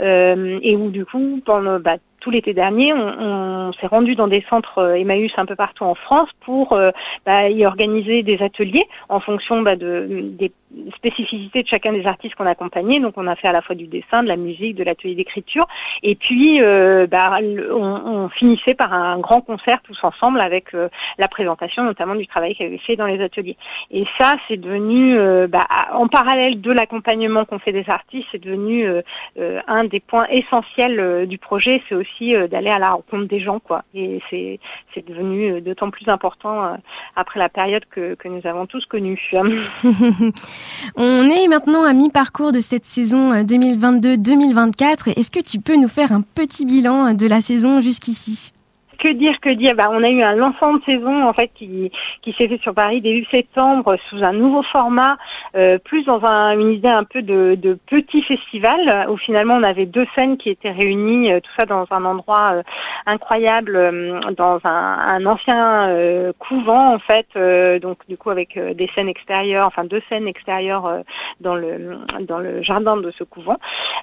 [0.00, 4.78] et où du coup, pendant bah, tout l'été dernier, on, s'est rendu dans des centres
[4.78, 6.90] euh, Emmaüs un peu partout en France pour euh,
[7.26, 10.50] bah, y organiser des ateliers en fonction bah, de, des
[10.96, 13.00] spécificités de chacun des artistes qu'on accompagnait.
[13.00, 15.66] Donc on a fait à la fois du dessin, de la musique, de l'atelier d'écriture,
[16.02, 17.38] et puis euh, bah,
[17.70, 22.26] on, on finissait par un grand concert tous ensemble avec euh, la présentation notamment du
[22.26, 23.56] travail qu'il avait fait dans les ateliers.
[23.90, 28.42] Et ça, c'est devenu, euh, bah, en parallèle de l'accompagnement qu'on fait des artistes, c'est
[28.42, 29.02] devenu euh,
[29.38, 33.40] euh, un des points essentiels euh, du projet, c'est aussi d'aller à la rencontre des
[33.40, 33.84] gens, quoi.
[33.94, 34.60] Et c'est
[34.94, 36.78] c'est devenu d'autant plus important
[37.16, 39.20] après la période que, que nous avons tous connue.
[40.96, 45.18] On est maintenant à mi-parcours de cette saison euh, 2022-2024.
[45.18, 48.53] Est-ce que tu peux nous faire un petit bilan euh, de la saison jusqu'ici?
[48.98, 51.90] Que dire, que dire bah, On a eu un lancement de saison en fait qui,
[52.22, 55.16] qui s'est fait sur Paris début septembre sous un nouveau format,
[55.56, 59.62] euh, plus dans un- une idée un peu de, de petit festival où finalement on
[59.62, 62.62] avait deux scènes qui étaient réunies, euh, tout ça dans un endroit euh,
[63.06, 68.58] incroyable, euh, dans un, un ancien euh, couvent en fait, euh, donc du coup avec
[68.58, 71.02] des scènes extérieures, enfin deux scènes extérieures
[71.40, 73.58] dans le dans le jardin de ce couvent.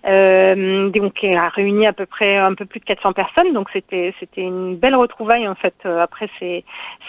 [0.05, 4.13] Donc elle a réuni à peu près un peu plus de 400 personnes, donc c'était
[4.19, 5.75] c'était une belle retrouvaille en fait.
[5.85, 6.63] Euh, Après c'est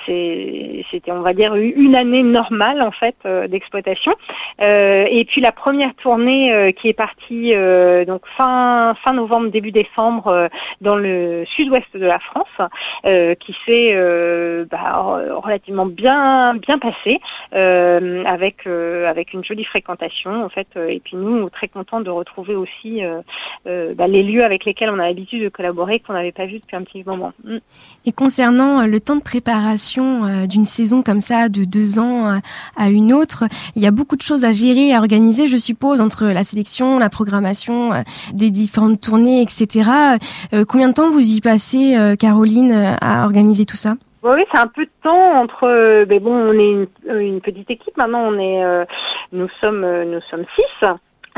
[0.06, 4.12] c'était on va dire une année normale en fait euh, d'exploitation.
[4.60, 7.54] Euh, et puis la première tournée qui est partie
[8.06, 10.48] donc fin fin novembre début décembre
[10.80, 12.56] dans le sud-ouest de la France,
[13.40, 13.94] qui s'est
[14.70, 17.20] bah, re- relativement bien bien passée
[17.52, 20.68] avec avec une jolie fréquentation en fait.
[20.76, 23.02] et puis nous très contents de retrouver aussi
[23.64, 26.76] bah, les lieux avec lesquels on a l'habitude de collaborer qu'on n'avait pas vu depuis
[26.76, 27.32] un petit moment.
[27.44, 27.58] Mm.
[28.04, 32.28] Et concernant euh, le temps de préparation euh, d'une saison comme ça, de deux ans
[32.28, 32.38] euh,
[32.76, 33.44] à une autre,
[33.76, 36.98] il y a beaucoup de choses à gérer, à organiser, je suppose, entre la sélection,
[36.98, 37.92] la programmation
[38.32, 39.90] des différentes tournées, etc.
[40.68, 43.94] Combien de temps vous y passez, Caroline, à organiser tout ça?
[44.22, 46.04] Oui, c'est un peu de temps entre.
[46.08, 46.86] mais bon, on est une,
[47.20, 48.22] une petite équipe maintenant.
[48.22, 48.86] On est,
[49.32, 50.86] nous sommes, nous sommes six.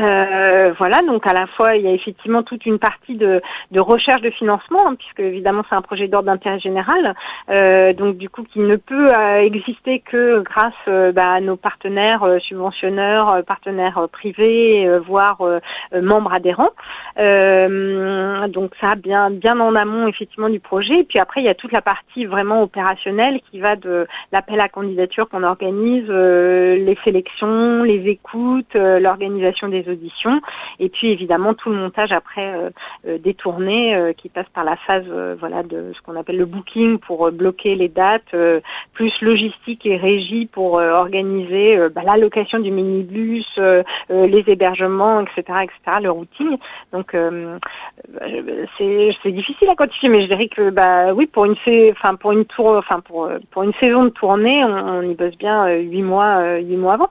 [0.00, 3.80] Euh, voilà, donc à la fois il y a effectivement toute une partie de, de
[3.80, 7.14] recherche de financement, hein, puisque évidemment c'est un projet d'ordre d'intérêt général,
[7.48, 11.56] euh, donc du coup qui ne peut euh, exister que grâce euh, bah, à nos
[11.56, 15.38] partenaires subventionneurs, partenaires privés, voire
[15.92, 16.70] membres adhérents.
[17.16, 21.00] Donc ça bien bien en amont effectivement du projet.
[21.00, 24.58] Et puis après il y a toute la partie vraiment opérationnelle qui va de l'appel
[24.60, 30.40] à candidature qu'on organise, les sélections, les écoutes, l'organisation des auditions,
[30.78, 32.70] et puis évidemment tout le montage après euh,
[33.06, 35.04] euh, des tournées euh, qui passe par la phase
[35.38, 38.34] voilà de ce qu'on appelle le booking pour bloquer les dates,
[38.92, 43.46] plus logistique et régie pour organiser bah, l'allocation du minibus,
[44.08, 46.56] les hébergements, etc., etc., le routing.
[46.92, 47.16] Donc
[48.78, 51.56] c'est difficile à quantifier, mais je dirais que bah oui pour une
[51.92, 55.68] enfin pour une tour, enfin pour pour une saison de tournée, on, y bosse bien
[55.68, 57.10] huit mois huit mois avant.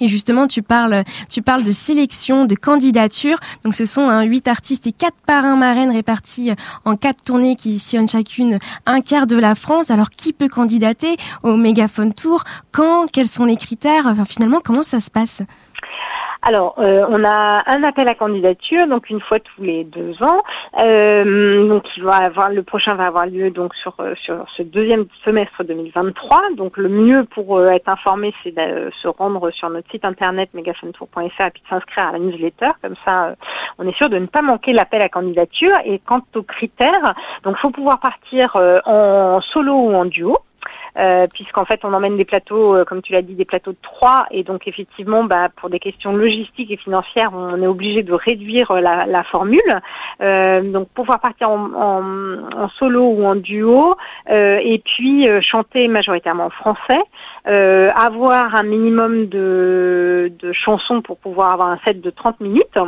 [0.00, 3.38] Et justement, tu parles, tu parles de sélection, de candidature.
[3.62, 6.50] Donc, ce sont hein, huit artistes et quatre parrains marraines répartis
[6.84, 9.92] en quatre tournées qui sillonnent chacune un quart de la France.
[9.92, 12.42] Alors, qui peut candidater au Mégaphone Tour?
[12.72, 13.06] Quand?
[13.12, 14.06] Quels sont les critères?
[14.06, 15.42] Enfin, Finalement, comment ça se passe?
[16.46, 20.42] Alors, euh, on a un appel à candidature, donc une fois tous les deux ans.
[20.78, 24.62] Euh, donc, il va avoir, le prochain va avoir lieu donc sur euh, sur ce
[24.62, 26.50] deuxième semestre 2023.
[26.54, 30.50] Donc, le mieux pour euh, être informé, c'est de se rendre sur notre site internet
[30.52, 32.72] megaphonetour.fr et puis de s'inscrire à la newsletter.
[32.82, 33.36] Comme ça,
[33.78, 35.74] on est sûr de ne pas manquer l'appel à candidature.
[35.86, 38.54] Et quant aux critères, donc, faut pouvoir partir
[38.84, 40.36] en solo ou en duo.
[40.98, 43.76] Euh, puisqu'en fait on emmène des plateaux, euh, comme tu l'as dit, des plateaux de
[43.82, 48.12] trois, et donc effectivement, bah, pour des questions logistiques et financières, on est obligé de
[48.12, 49.60] réduire la, la formule.
[50.22, 53.96] Euh, donc pouvoir partir en, en- solo ou en duo,
[54.30, 57.00] euh, et puis euh, chanter majoritairement en français,
[57.46, 62.78] euh, avoir un minimum de, de chansons pour pouvoir avoir un set de 30 minutes.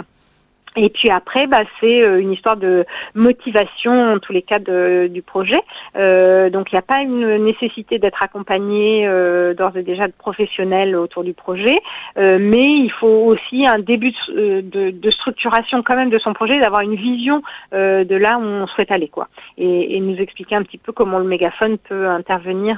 [0.77, 2.85] Et puis après, bah, c'est euh, une histoire de
[3.15, 5.61] motivation en tous les cas de- du projet.
[5.97, 10.13] Euh, donc il n'y a pas une nécessité d'être accompagné euh, d'ores et déjà de
[10.13, 11.81] professionnels autour du projet,
[12.19, 16.19] Euh, mais il faut aussi un début de, euh, de- de structuration quand même de
[16.19, 17.43] son projet, d'avoir une vision
[17.75, 19.29] euh, de là où on souhaite aller, quoi.
[19.59, 22.77] Et, et nous expliquer un petit peu comment le mégaphone peut intervenir,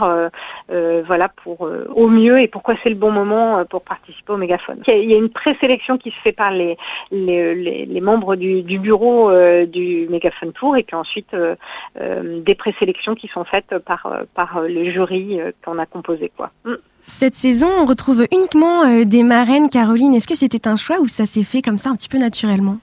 [1.07, 4.81] voilà, pour au mieux et pourquoi c'est le bon moment pour participer au mégaphone.
[4.87, 6.77] Il y a, il y a une présélection qui se fait par les
[7.11, 11.57] les, les- les membres du, du bureau euh, du Mégaphone Tour et puis ensuite euh,
[12.01, 16.31] euh, des présélections qui sont faites par, par le jury qu'on a composé.
[16.37, 16.51] Quoi.
[16.64, 16.74] Mm.
[17.07, 19.70] Cette saison, on retrouve uniquement des marraines.
[19.70, 22.18] Caroline, est-ce que c'était un choix ou ça s'est fait comme ça un petit peu
[22.18, 22.79] naturellement?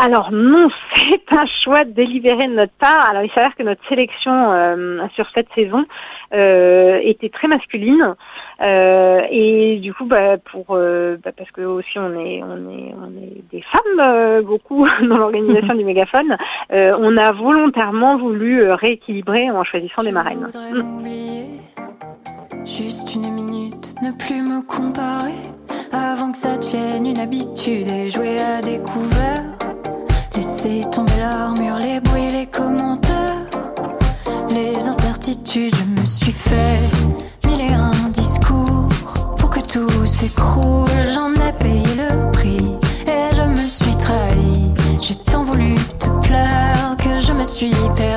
[0.00, 3.08] Alors non, c'est un choix délibéré de notre part.
[3.10, 5.84] Alors il s'avère que notre sélection euh, sur cette saison
[6.32, 8.14] euh, était très masculine
[8.60, 13.10] Euh, et du coup, bah, pour bah, parce que aussi on est on est on
[13.22, 16.36] est des femmes beaucoup dans l'organisation du mégaphone,
[16.70, 20.48] on a volontairement voulu rééquilibrer en choisissant des marraines.
[22.64, 25.40] Juste une minute, ne plus me comparer.
[25.92, 29.67] Avant que ça devienne une habitude et jouer à découvert.
[30.38, 33.50] Laisser tomber l'armure, les bruits, les commentaires.
[34.50, 36.78] Les incertitudes, je me suis fait
[37.44, 38.86] mille et un discours
[39.36, 40.86] pour que tout s'écroule.
[41.12, 42.76] J'en ai payé le prix
[43.08, 44.74] et je me suis trahi.
[45.00, 48.07] J'ai tant voulu te plaire que je me suis perdue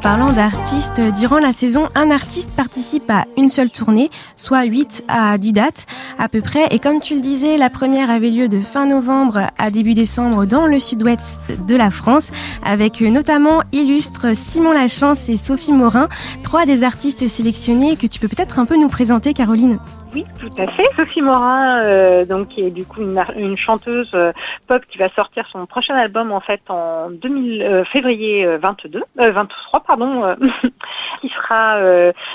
[0.00, 5.36] parlant d'artistes, durant la saison, un artiste participe à une seule tournée, soit 8 à
[5.36, 5.86] 10 dates
[6.18, 6.66] à peu près.
[6.70, 10.46] Et comme tu le disais, la première avait lieu de fin novembre à début décembre
[10.46, 12.24] dans le sud-ouest de la France,
[12.64, 16.08] avec notamment illustres Simon Lachance et Sophie Morin,
[16.42, 19.78] trois des artistes sélectionnés que tu peux peut-être un peu nous présenter, Caroline.
[20.12, 20.86] Oui, tout à fait.
[20.96, 24.32] Sophie Morin, euh, donc qui est du coup une, chanteuse euh,
[24.66, 29.04] pop qui va sortir son prochain album en fait en 2000, euh, février euh, 22,
[29.20, 30.34] euh, 23 pardon,
[31.20, 31.80] qui sera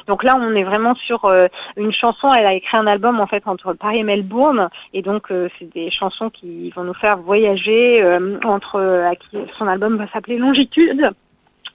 [0.08, 1.30] donc là on est vraiment sur
[1.76, 2.34] une chanson.
[2.34, 5.90] Elle a écrit un album en fait entre Paris et Melbourne et donc c'est des
[5.90, 8.04] chansons qui vont nous faire voyager
[8.44, 9.04] entre
[9.58, 11.12] son album va s'appeler Longitude.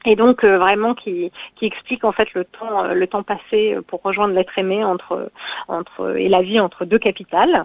[0.07, 3.75] Et donc euh, vraiment qui, qui explique en fait le temps euh, le temps passé
[3.75, 5.31] euh, pour rejoindre l'être aimé entre
[5.69, 7.65] entre et la vie entre deux capitales.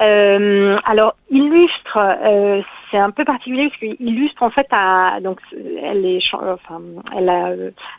[0.00, 5.38] Euh, alors illustre euh, c'est un peu particulier parce qu'illustre en fait à donc
[5.82, 6.80] elle est enfin
[7.16, 7.50] elle a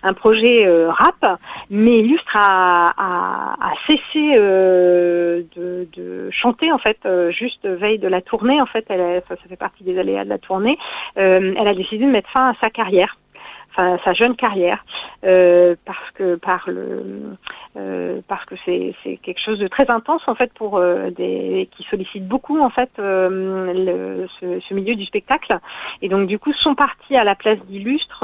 [0.03, 6.99] un projet rap mais illustre a, a, a cessé euh, de, de chanter en fait
[7.29, 8.85] juste veille de la tournée en fait.
[8.89, 10.77] Elle a- ça, ça fait partie des aléas de la tournée.
[11.15, 13.17] Elle a décidé de mettre fin à sa carrière
[13.77, 14.83] sa jeune carrière
[15.23, 17.03] euh, parce que par le
[17.77, 21.83] euh, parce que c'est quelque chose de très intense en fait pour euh, des qui
[21.83, 25.59] sollicite beaucoup en fait le- ce, milieu du spectacle.
[26.01, 28.21] Et donc du coup sont partis à la place d'illustre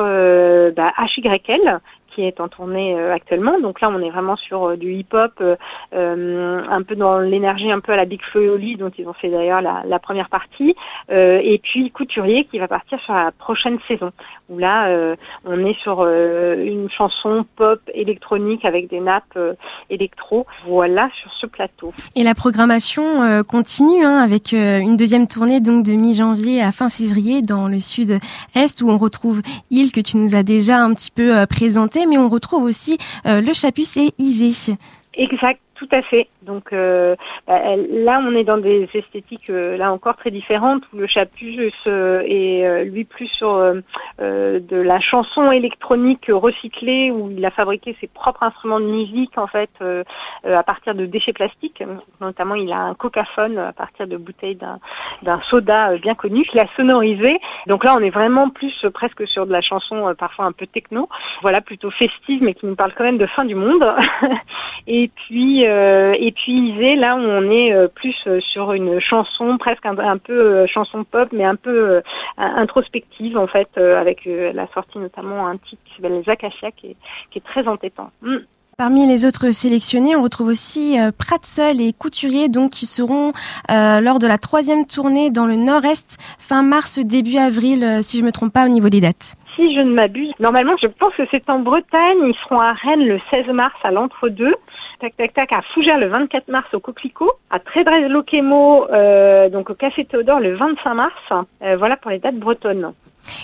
[0.75, 1.79] bah, HYL
[2.13, 3.59] qui est en tournée euh, actuellement.
[3.59, 7.79] Donc là, on est vraiment sur euh, du hip-hop, euh, un peu dans l'énergie un
[7.79, 10.75] peu à la Big Flo dont ils ont fait d'ailleurs la, première partie.
[11.09, 14.11] Et puis Couturier qui va partir sur la prochaine saison,
[14.49, 19.37] où là, on est sur une chanson pop électronique avec des nappes
[19.89, 20.45] électro.
[20.67, 21.93] Voilà sur ce plateau.
[22.15, 27.41] Et la programmation continue hein, avec une deuxième tournée donc de mi-janvier à fin février
[27.41, 31.45] dans le sud-est où on retrouve Il que tu nous as déjà un petit peu
[31.47, 34.75] présenté, mais on retrouve aussi euh, le Chapus et Isée.
[35.13, 36.27] Exact, tout à fait.
[36.43, 37.15] Donc euh,
[37.47, 41.73] bah, là, on est dans des esthétiques euh, là encore très différentes où le Chapus
[41.87, 43.81] euh, est euh, lui plus sur euh,
[44.19, 49.47] de la chanson électronique recyclée où il a fabriqué ses propres instruments de musique en
[49.47, 50.03] fait euh,
[50.43, 51.83] à partir de déchets plastiques.
[52.19, 54.57] Notamment, il a un cocaphone à partir de bouteilles
[55.21, 57.39] d'un soda bien connu qu'il a sonorisé.
[57.67, 61.09] Donc là, on est vraiment plus presque sur de la chanson parfois un peu techno,
[61.41, 63.85] voilà plutôt festive mais qui nous parle quand même de fin du monde.
[64.87, 69.57] Et puis et puis Isée, là où on est euh, plus euh, sur une chanson
[69.57, 72.01] presque un, peu chanson pop, mais un peu
[72.37, 76.95] introspective en fait, avec la sortie notamment un titre qui s'appelle Les Acacias qui est,
[77.31, 78.11] qui est très entêtant.
[78.21, 78.37] Mm.
[78.75, 83.31] Parmi les autres sélectionnés, on retrouve aussi euh, Pratseul et Couturier, donc qui seront
[83.69, 88.17] euh, lors de la troisième tournée dans le Nord-Est fin mars début avril, euh, si
[88.17, 89.35] je me trompe pas au niveau des dates.
[89.55, 92.17] Si je ne m'abuse, normalement je pense que c'est en Bretagne.
[92.25, 94.55] Ils seront à Rennes le 16 mars à l'entre-deux,
[94.99, 98.87] tac tac tac à Fougères le 24 mars au Coquelicot, à Trédrez Loquemo,
[99.51, 101.45] donc au Café Théodore le 25 mars.
[101.77, 102.91] voilà pour les dates bretonnes.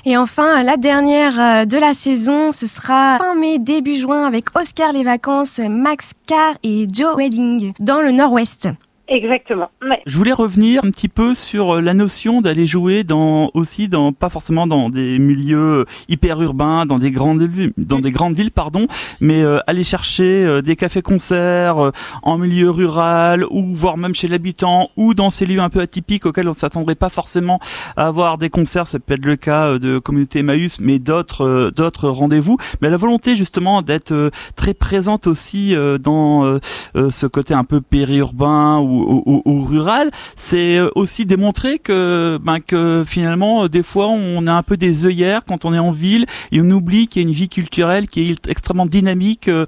[0.06, 4.56] Et enfin, la dernière euh, de la saison, ce sera fin mai, début juin avec
[4.56, 8.70] Oscar les vacances, Max Carr et Joe Wedding dans le Nord-Ouest.
[9.10, 9.70] Exactement.
[10.06, 14.14] Je voulais revenir un petit peu sur euh, la notion d'aller jouer dans aussi dans
[14.14, 18.86] pas forcément dans des milieux hyper urbains, dans des grandes villes, pardon,
[19.20, 21.92] mais euh, aller chercher euh, des cafés-concerts
[22.22, 26.28] en milieu rural ou voire même chez l'habitant ou dans ces lieux un peu atypiques
[26.28, 27.60] auxquels on s'attendrait pas forcément
[27.98, 32.10] à avoir des concerts, ça peut être le cas de communauté Emmaüs mais d'autres d'autres
[32.10, 36.60] rendez-vous, mais la volonté justement d'être très présente aussi dans
[36.94, 43.04] ce côté un peu périurbain ou au, rural, c'est euh, aussi démontrer que, ben, que
[43.06, 46.26] finalement, euh, des fois, on a un peu des œillères quand on est en ville
[46.52, 49.66] et on oublie qu'il y a une vie culturelle qui est extrêmement dynamique euh,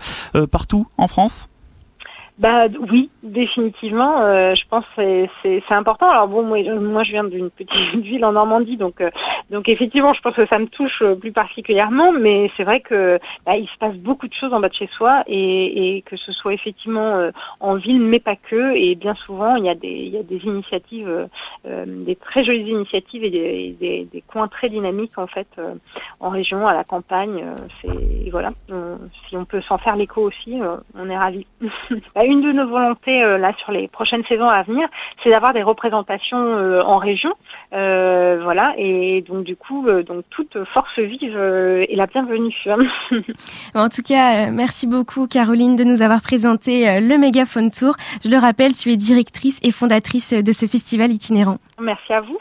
[0.49, 1.50] partout en France.
[2.41, 4.21] Bah oui, définitivement.
[4.21, 6.09] Euh, je pense que c'est important.
[6.09, 9.11] Alors bon, moi, moi je viens d'une petite ville en Normandie, donc euh,
[9.51, 12.11] donc effectivement, je pense que ça me touche euh, plus particulièrement.
[12.11, 14.87] Mais c'est vrai que bah, il se passe beaucoup de choses en bas de chez
[14.87, 17.29] soi et, que ce soit effectivement
[17.59, 18.75] en ville, mais pas que.
[18.75, 21.29] Et bien souvent, il y a des il y a des initiatives,
[21.65, 25.47] des très jolies initiatives et des, des, coins très dynamiques en fait
[26.19, 27.43] en région, à la campagne.
[27.81, 28.51] c'est voilà.
[29.29, 30.59] si on peut s'en faire l'écho aussi,
[30.95, 31.45] on est ravis.
[32.31, 34.87] Une de nos volontés euh, là sur les prochaines saisons à venir,
[35.21, 37.33] c'est d'avoir des représentations euh, en région,
[37.73, 42.55] euh, voilà, et donc du coup, donc toute force vive est la bienvenue.
[43.75, 47.97] en tout cas, merci beaucoup Caroline de nous avoir présenté le Mégaphone Tour.
[48.23, 51.57] Je le rappelle, tu es directrice et fondatrice de ce festival itinérant.
[51.81, 52.37] Merci à vous.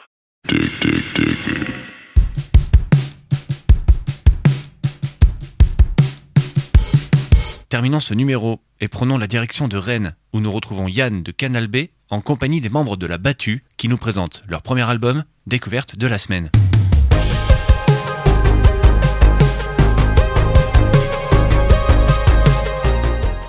[7.70, 11.68] Terminons ce numéro et prenons la direction de Rennes, où nous retrouvons Yann de Canal
[11.68, 11.76] B
[12.08, 16.08] en compagnie des membres de La Battue qui nous présentent leur premier album, Découverte de
[16.08, 16.50] la semaine.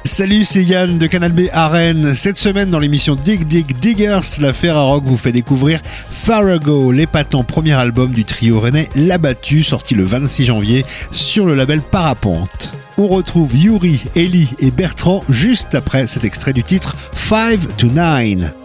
[0.03, 1.71] Salut, c'est Yann de Canal B à.
[2.15, 5.79] Cette semaine, dans l'émission Dig Dig Diggers, la Ferrarock vous fait découvrir
[6.09, 11.53] Farago, l'épatant premier album du trio rennais La Battue, sorti le 26 janvier sur le
[11.53, 12.73] label Parapente.
[12.97, 18.60] On retrouve Yuri, Ellie et Bertrand juste après cet extrait du titre 5 to 9.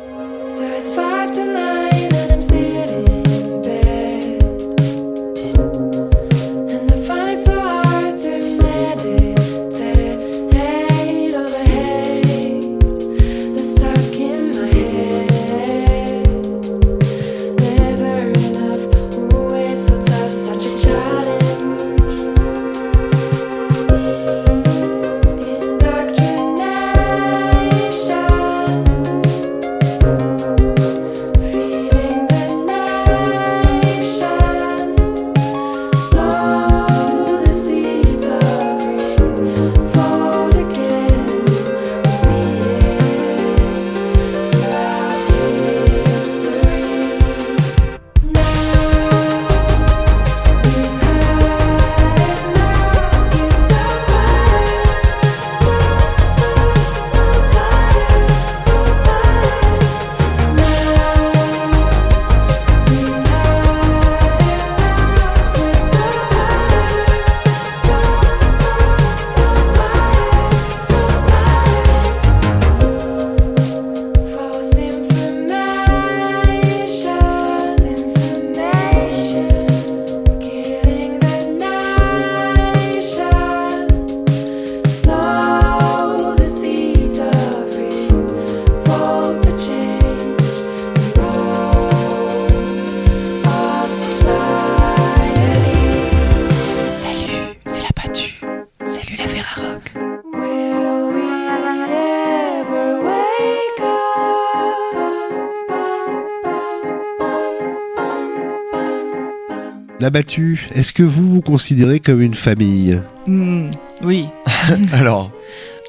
[110.17, 113.69] Abattu, est-ce que vous vous considérez comme une famille hmm,
[114.03, 114.25] Oui.
[114.95, 115.31] Alors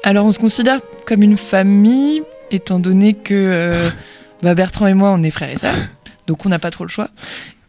[0.02, 2.20] Alors on se considère comme une famille,
[2.50, 3.88] étant donné que euh,
[4.42, 5.74] bah, Bertrand et moi, on est frères et sœurs,
[6.26, 7.08] donc on n'a pas trop le choix.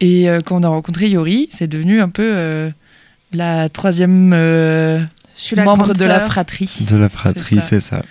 [0.00, 2.70] Et euh, quand on a rencontré Yori, c'est devenu un peu euh,
[3.32, 5.00] la troisième euh,
[5.38, 6.84] Je suis la membre de la fratrie.
[6.90, 7.62] De la fratrie, ça.
[7.62, 8.02] c'est ça.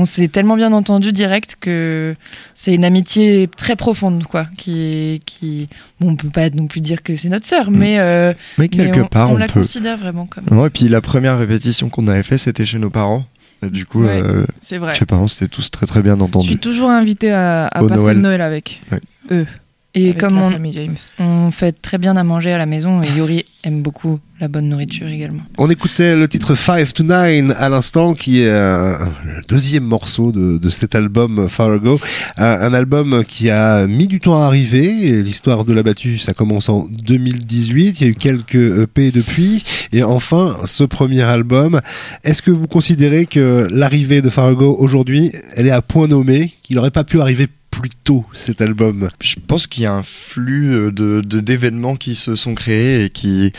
[0.00, 2.14] On s'est tellement bien entendu direct que
[2.54, 4.46] c'est une amitié très profonde, quoi.
[4.56, 5.68] Qui, qui,
[6.00, 9.00] bon, on peut pas non plus dire que c'est notre sœur, mais, euh, Mais quelque
[9.00, 9.60] on, part, on on la peut.
[9.60, 10.46] considère vraiment comme.
[10.58, 13.26] Ouais, et puis la première répétition qu'on avait fait, c'était chez nos parents.
[13.62, 14.94] Et du coup, Ouais, euh, c'est vrai.
[14.94, 16.46] chez parents, c'était tous très très bien Je entendus.
[16.46, 18.16] suis toujours invitée à, passer Noël.
[18.16, 19.00] le Noël avec Ouais.
[19.32, 19.46] eux.
[19.94, 20.96] Et avec comme la on, famille James.
[21.18, 24.68] on fait très bien à manger à la maison, et Yori aime beaucoup la bonne
[24.68, 25.42] nourriture également.
[25.58, 30.32] On écoutait le titre 5 to 9 à l'instant, qui est euh, le deuxième morceau
[30.32, 32.00] de, de cet album Fargo.
[32.36, 35.22] Un, un album qui a mis du temps à arriver.
[35.22, 38.00] L'histoire de la battue, ça commence en 2018.
[38.00, 39.62] Il y a eu quelques EP depuis.
[39.92, 41.80] Et enfin, ce premier album.
[42.24, 46.76] Est-ce que vous considérez que l'arrivée de Fargo aujourd'hui, elle est à point nommé, qu'il
[46.76, 47.48] n'aurait pas pu arriver
[47.80, 51.96] plus tôt cet album Je pense qu'il y a un flux euh, de de- d'événements
[51.96, 53.52] qui se sont créés et qui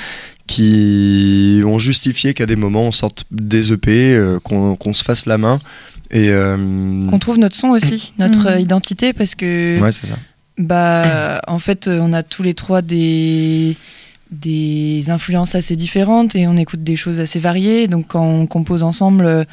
[0.48, 5.26] qui ont justifié qu'à des moments on sorte des EP, euh, qu'on qu'on se fasse
[5.26, 5.60] la main.
[6.12, 6.58] Et euh,
[7.10, 8.60] Qu'on trouve notre son aussi, notre Mhm.
[8.60, 10.18] identité, parce que ouais, c'est ça.
[10.58, 13.76] Bah, en fait, euh, on a tous les trois des
[14.32, 17.88] des influences assez différentes et on écoute des choses assez variées.
[17.88, 19.46] Donc, quand on compose ensemble,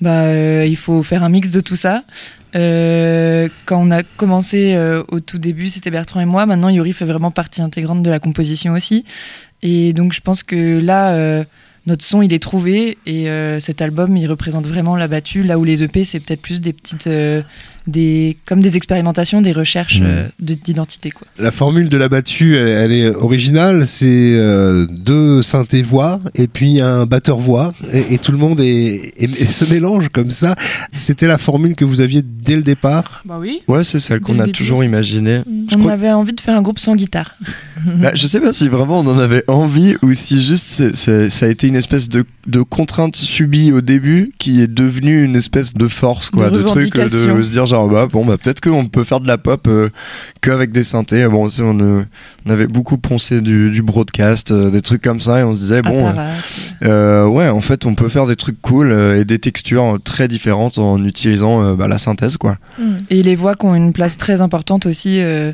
[0.00, 2.04] bah, euh, il faut faire un mix de tout ça.
[2.54, 6.46] Euh, quand on a commencé euh, au tout début, c'était Bertrand et moi.
[6.46, 9.04] Maintenant, Yuri fait vraiment partie intégrante de la composition aussi.
[9.62, 11.44] Et donc, je pense que là, euh,
[11.86, 15.42] notre son, il est trouvé et euh, cet album, il représente vraiment la battue.
[15.42, 17.42] Là où les EP, c'est peut-être plus des petites, euh,
[17.86, 21.26] des comme des expérimentations, des recherches euh, de- d'identité, quoi.
[21.38, 23.86] La formule de la battue, elle, elle est originale.
[23.86, 28.60] C'est euh, deux synthés voix et puis un batteur voix et, et tout le monde
[28.60, 30.54] est, et se mélange comme ça.
[30.92, 33.22] C'était la formule que vous aviez dès le départ.
[33.24, 33.62] Bah oui.
[33.68, 34.52] Ouais, c'est celle qu'on a début.
[34.52, 35.40] toujours imaginée.
[35.70, 37.34] Je on crois- avait envie de faire un groupe sans guitare.
[37.84, 41.48] Bah, je sais pas si vraiment on en avait envie ou si juste ça a
[41.48, 45.88] été une espèce de, de contrainte subie au début qui est devenue une espèce de
[45.88, 49.04] force quoi, De de, truc de se dire genre bah bon bah peut-être qu'on peut
[49.04, 49.88] faire de la pop euh,
[50.42, 51.26] qu'avec des synthés.
[51.26, 52.02] Bon, tu sais, on, euh,
[52.46, 55.60] on avait beaucoup poncé du, du broadcast, euh, des trucs comme ça et on se
[55.60, 56.12] disait bon
[56.84, 60.28] euh, ouais en fait on peut faire des trucs cool euh, et des textures très
[60.28, 62.58] différentes en utilisant euh, bah, la synthèse quoi.
[62.78, 62.96] Mm.
[63.10, 65.52] Et les voix qui ont une place très importante aussi euh,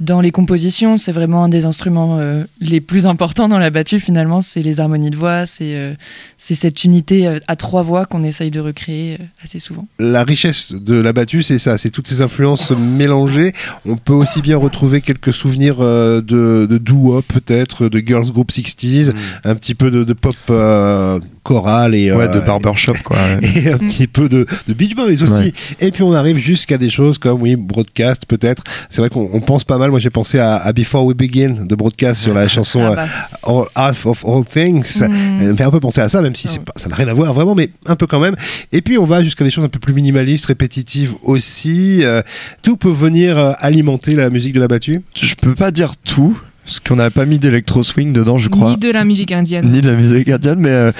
[0.00, 0.98] dans les compositions.
[0.98, 4.40] C'est vraiment un des instruments euh, les plus importants dans la battue, finalement.
[4.40, 5.94] C'est les harmonies de voix, c'est euh,
[6.36, 9.86] cette unité euh, à trois voix qu'on essaye de recréer euh, assez souvent.
[9.98, 13.52] La richesse de la battue, c'est ça, c'est toutes ces influences mélangées.
[13.84, 18.50] On peut aussi bien retrouver quelques souvenirs euh, de, de doo-wop peut-être, de girls group
[18.50, 19.12] 60s,
[19.44, 21.18] un petit peu de, de pop euh,
[21.48, 23.16] chorale et Ouais euh, de barbershop quoi.
[23.42, 25.32] et un petit peu de, de Beach Boys aussi.
[25.32, 25.52] Ouais.
[25.80, 28.62] Et puis on arrive jusqu'à des choses comme oui broadcast peut-être.
[28.90, 29.90] C'est vrai qu'on on pense pas mal.
[29.90, 32.94] Moi j'ai pensé à, à Before We Begin de broadcast sur la chanson Ah euh,
[32.96, 33.08] bah.
[33.44, 35.00] All, Half of All Things.
[35.00, 35.38] Mm.
[35.40, 37.08] Elle me fait un peu penser à ça, même si c'est pas, ça n'a rien
[37.08, 38.36] à voir vraiment, mais un peu quand même.
[38.72, 42.04] Et puis on va jusqu'à des choses un peu plus minimalistes, répétitives aussi.
[42.04, 42.20] Euh,
[42.62, 45.00] tout peut venir euh, alimenter la musique de la battue.
[45.14, 46.38] Je peux pas dire tout
[46.68, 48.72] parce qu'on n'a pas mis d'électro swing dedans je crois.
[48.72, 49.70] Ni de la musique indienne.
[49.70, 50.92] ni de la musique indienne, mais euh,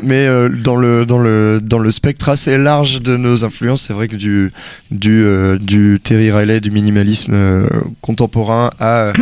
[0.00, 3.92] mais euh, dans le dans le dans le spectre assez large de nos influences, c'est
[3.92, 4.52] vrai que du
[4.92, 7.66] du euh, du Terry Riley, du minimalisme euh,
[8.00, 9.12] contemporain à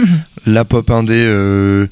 [0.47, 1.87] la pop indé euh,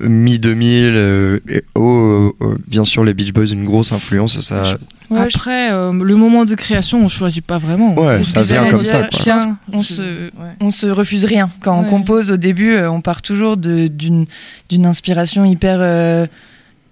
[0.00, 2.30] mi 2000, euh, et euh,
[2.66, 4.62] bien sûr les Beach Boys une grosse influence, ça.
[5.10, 7.94] Ouais, je- Après, euh, le moment de création, on choisit pas vraiment.
[7.94, 8.88] Ouais, ça vient comme dire.
[8.88, 9.08] ça, quoi.
[9.12, 10.30] Tiens, on se- ouais.
[10.60, 11.50] on se refuse rien.
[11.60, 14.26] Quand on compose au début, on part toujours de- d'une
[14.70, 16.26] d'une inspiration hyper euh,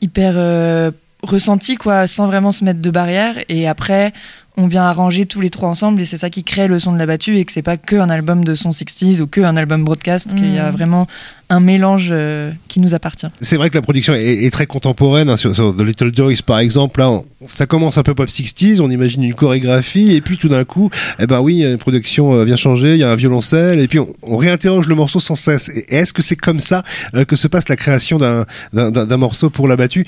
[0.03, 0.91] hyper euh,
[1.23, 3.37] ressentie quoi, sans vraiment se mettre de barrière.
[3.49, 4.13] Et après,
[4.59, 6.99] on vient arranger tous les trois ensemble et c'est ça qui crée le son de
[6.99, 9.57] la battue et que c'est pas que un album de son 60s ou que un
[9.57, 10.73] album broadcast, qu'il y a Mm.
[10.75, 11.07] vraiment
[11.49, 13.27] un mélange euh, qui nous appartient.
[13.41, 15.31] C'est vrai que la production est, est très contemporaine.
[15.31, 18.29] hein, sur, sur The Little Joyce, par exemple, là, on- ça commence un peu pop
[18.29, 18.81] 60s.
[18.81, 22.45] On imagine une chorégraphie, et puis tout d'un coup, eh ben oui, une production euh,
[22.45, 22.95] vient changer.
[22.95, 25.71] Il y a un violoncelle, et puis on, on réinterroge le morceau sans cesse.
[25.71, 26.83] Et est-ce que c'est comme ça
[27.15, 28.45] euh, que se passe la création d'un
[28.75, 30.05] d'un- d'un- d'un morceau pour la battue?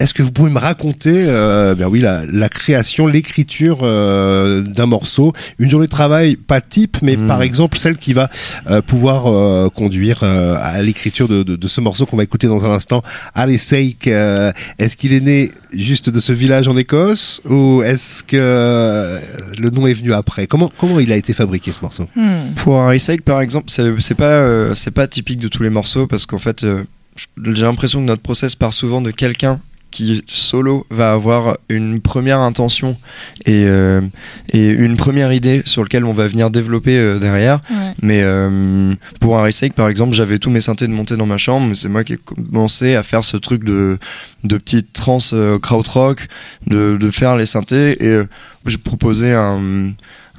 [0.00, 4.86] Est-ce que vous pouvez me raconter, euh, ben oui, la, la création, l'écriture euh, d'un
[4.86, 8.28] morceau, une journée de travail pas type, mais par exemple celle qui va
[8.70, 12.46] euh, pouvoir euh, conduire euh, à l'écriture de, de, de ce morceau qu'on va écouter
[12.46, 13.02] dans un instant.
[13.34, 18.22] Allez, Sake, euh, est-ce qu'il est né juste de ce village en Écosse ou est-ce
[18.22, 19.18] que
[19.58, 20.46] le nom est venu après?
[20.46, 22.06] Comment comment il a été fabriqué ce morceau?
[22.16, 22.54] Hmm.
[22.56, 25.70] Pour un Sake par exemple, c'est c'est pas euh, c'est pas typique de tous les
[25.70, 26.82] morceaux parce qu'en fait, euh,
[27.16, 29.60] j'ai l'impression que notre process part souvent de quelqu'un
[29.94, 32.98] qui solo va avoir une première intention
[33.46, 34.00] et, euh,
[34.48, 37.60] et une première idée sur lequel on va venir développer euh, derrière.
[37.70, 37.94] Ouais.
[38.02, 41.38] Mais euh, pour un Resake, par exemple, j'avais tous mes synthés de monter dans ma
[41.38, 43.98] chambre, c'est moi qui ai commencé à faire ce truc de,
[44.42, 45.00] de petite
[45.32, 46.26] euh, krautrock,
[46.66, 48.20] de, de faire les synthés, et
[48.66, 49.92] j'ai proposé un,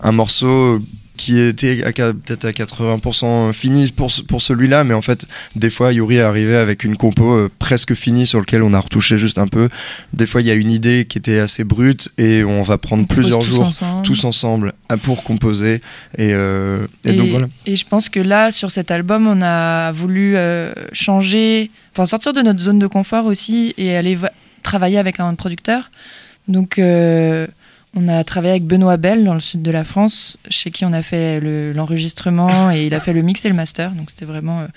[0.03, 0.81] un morceau
[1.17, 6.17] qui était peut-être à 80% fini pour, pour celui-là, mais en fait, des fois, Yuri
[6.17, 9.47] est arrivé avec une compo euh, presque finie sur lequel on a retouché juste un
[9.47, 9.69] peu.
[10.13, 13.03] Des fois, il y a une idée qui était assez brute et on va prendre
[13.03, 14.01] On plusieurs tous jours ensemble.
[14.03, 15.75] tous ensemble pour composer.
[16.17, 17.47] Et, euh, et donc voilà.
[17.65, 22.33] et je pense que là, sur cet album, on a voulu euh, changer, enfin sortir
[22.33, 24.31] de notre zone de confort aussi et aller va-
[24.63, 25.91] travailler avec un producteur.
[26.47, 27.47] Donc, euh,
[27.95, 30.93] on a travaillé avec Benoît Bell dans le sud de la France, chez qui on
[30.93, 33.91] a fait le- l'enregistrement et il a fait le mix et le master.
[33.91, 34.67] Donc, c'était vraiment euh,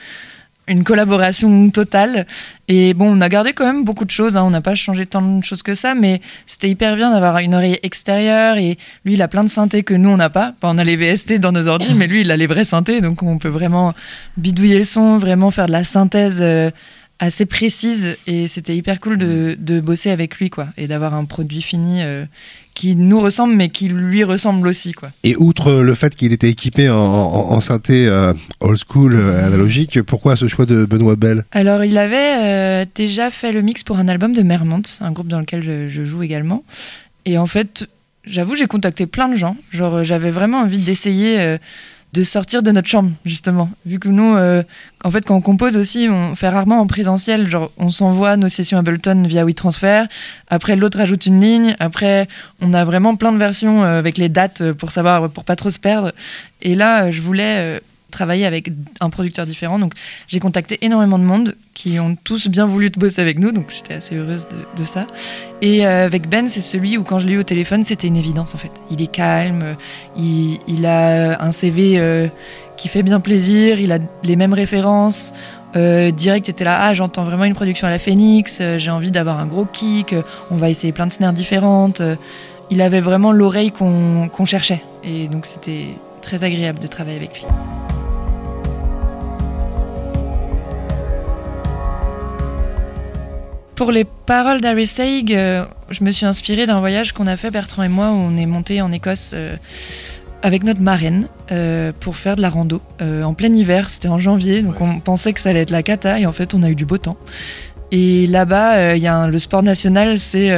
[0.68, 2.26] une collaboration totale.
[2.68, 4.36] Et bon, on a gardé quand même beaucoup de choses.
[4.36, 4.44] hein.
[4.44, 7.54] On n'a pas changé tant de choses que ça, mais c'était hyper bien d'avoir une
[7.54, 8.56] oreille extérieure.
[8.58, 10.54] Et lui, il a plein de synthés que nous, on n'a pas.
[10.62, 13.00] On a les VST dans nos ordi, mais lui, il a les vrais synthés.
[13.00, 13.94] Donc, on peut vraiment
[14.36, 16.70] bidouiller le son, vraiment faire de la synthèse euh,
[17.18, 18.16] assez précise.
[18.26, 20.68] Et c'était hyper cool de, de bosser avec lui, quoi.
[20.76, 22.26] Et d'avoir un produit fini euh,
[22.79, 25.11] qui nous ressemble, mais qui lui ressemble aussi, quoi.
[25.24, 29.45] Et outre le fait qu'il était équipé en, en- en synthé euh, old school euh,
[29.45, 31.45] analogique, pourquoi ce choix de Benoît Bell?
[31.51, 35.26] Alors, il avait euh, déjà fait le mix pour un album de Mermont, un groupe
[35.26, 36.62] dans lequel je, je joue également.
[37.24, 37.89] Et en fait,
[38.24, 39.57] j'avoue, j'ai contacté plein de gens.
[39.70, 41.57] Genre, j'avais vraiment envie d'essayer
[42.12, 43.70] de sortir de notre chambre, justement.
[43.84, 44.62] Vu que nous, euh,
[45.04, 47.48] en fait, quand on compose aussi, on fait rarement en présentiel.
[47.48, 50.04] Genre, on s'envoie nos sessions Ableton via WeTransfer.
[50.48, 51.76] Après, l'autre rajoute une ligne.
[51.80, 52.26] Après,
[52.61, 55.56] on a vraiment plein de versions euh, avec les dates euh, pour savoir, pour pas
[55.56, 56.12] trop se perdre.
[56.62, 57.80] Et là, je voulais
[58.11, 59.78] travailler avec un producteur différent.
[59.78, 59.94] Donc,
[60.28, 63.52] j'ai contacté énormément de monde qui ont tous bien voulu bosser avec nous.
[63.52, 64.46] Donc, j'étais assez heureuse
[64.76, 65.06] de, ça.
[65.61, 68.16] Et euh, avec Ben, c'est celui où, quand je l'ai eu au téléphone, c'était une
[68.16, 68.72] évidence en fait.
[68.90, 69.76] Il est calme,
[70.16, 72.28] il, a un CV euh,
[72.76, 75.32] qui fait bien plaisir, il a les mêmes références.
[75.76, 79.11] Euh, direct, était là, ah, j'entends vraiment une production à la Phoenix, euh, j'ai envie
[79.11, 80.14] d'avoir un gros kick,
[80.50, 82.00] on va essayer plein de snares différentes.
[82.70, 84.82] Il avait vraiment l'oreille qu'on qu'on cherchait.
[85.04, 85.88] Et donc, c'était
[86.22, 87.46] très agréable de travailler avec lui.
[93.79, 97.53] Pour les paroles d'Harry Saig, euh, je me suis inspirée d'un voyage qu'on a fait,
[97.53, 99.55] Bertrand et moi, où on est monté en Écosse euh,
[100.43, 103.89] avec notre marraine euh, pour faire de la rando euh, en plein hiver.
[103.89, 106.55] C'était en janvier, donc on pensait que ça allait être la cata, et en fait,
[106.55, 107.18] on a eu du beau temps.
[107.93, 110.51] Et là-bas, il y a un- le sport national, c'est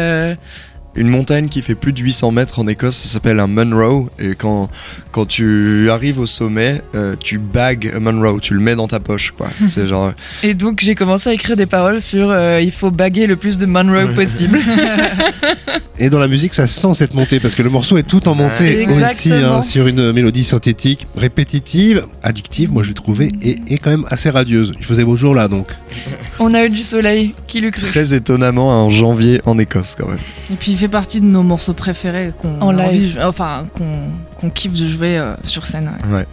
[0.96, 4.08] Une montagne qui fait plus de 800 mètres en Écosse, ça s'appelle un Munro.
[4.18, 4.68] Et quand,
[5.12, 8.98] quand tu arrives au sommet, euh, tu bagues un Munro, tu le mets dans ta
[8.98, 9.48] poche, quoi.
[9.68, 10.12] C'est genre.
[10.42, 13.56] Et donc j'ai commencé à écrire des paroles sur euh, il faut baguer le plus
[13.56, 14.60] de Monroe possible.
[15.98, 18.34] Et dans la musique, ça sent cette montée parce que le morceau est tout en
[18.34, 19.08] montée Exactement.
[19.10, 23.90] aussi hein, sur une mélodie synthétique, répétitive, addictive, moi je l'ai trouvé, et, et quand
[23.90, 24.72] même assez radieuse.
[24.78, 25.66] Il faisait beau jour là donc.
[26.38, 30.18] On a eu du soleil, qui cru Très étonnamment en janvier en Écosse, quand même.
[30.50, 33.12] Et puis fait partie de nos morceaux préférés qu'on En a envie de live.
[33.14, 35.90] jouer- enfin qu'on qu'on kiffe de jouer euh, sur scène.
[36.10, 36.16] ouais.
[36.16, 36.26] Ouais.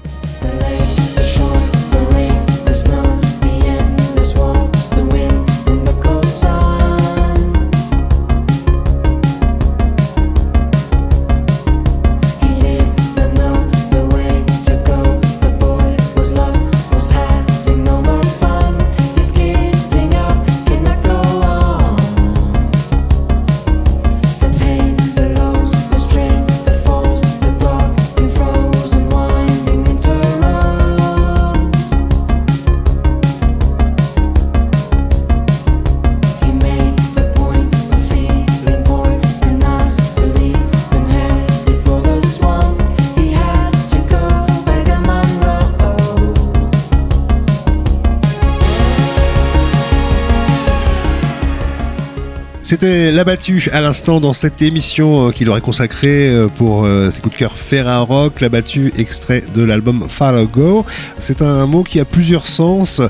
[52.80, 57.22] C'était l'abattu à l'instant dans cette émission euh, qu'il aurait consacrée euh, pour euh, ses
[57.22, 60.86] coups de cœur Ferra Rock, l'abattu extrait de l'album Fargo.
[61.18, 63.02] C'est un mot qui a plusieurs sens.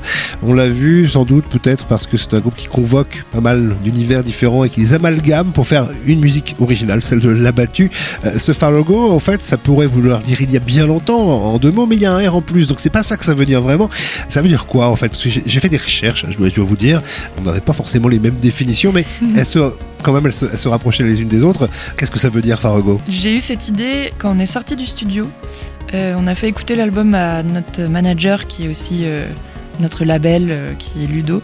[0.42, 3.76] On l'a vu sans doute peut-être parce que c'est un groupe qui convoque pas mal
[3.84, 7.90] d'univers différents et qui les amalgame pour faire une musique originale, celle de l'abattu.
[8.24, 11.58] Euh, ce Fargo, en fait, ça pourrait vouloir dire il y a bien longtemps en
[11.58, 12.68] deux mots, mais il y a un R en plus.
[12.68, 13.90] Donc c'est pas ça que ça veut dire vraiment.
[14.30, 15.10] Ça veut dire quoi en fait?
[15.10, 17.02] Parce que j'ai fait des recherches, je dois, je dois vous dire.
[17.38, 19.04] On n'avait pas forcément les mêmes définitions, mais
[19.36, 19.57] elles se,
[20.02, 21.68] quand même, elles se, rapprochaient les unes des autres.
[21.96, 24.86] Qu'est-ce que ça veut dire, Fargo J'ai eu cette idée quand on est sorti du
[24.86, 25.28] studio.
[25.94, 29.26] Euh, on a fait écouter l'album à notre manager qui est aussi euh,
[29.80, 31.42] notre label, euh, qui est Ludo.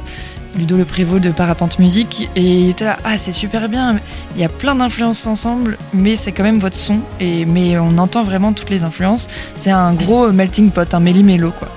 [0.56, 3.98] Ludo Le Prévost de Parapente Musique, et il était là, ah c'est super bien,
[4.36, 7.98] il y a plein d'influences ensemble, mais c'est quand même votre son, et, mais on
[7.98, 9.28] entend vraiment toutes les influences.
[9.56, 11.68] C'est un gros melting pot, un méli-mélo quoi.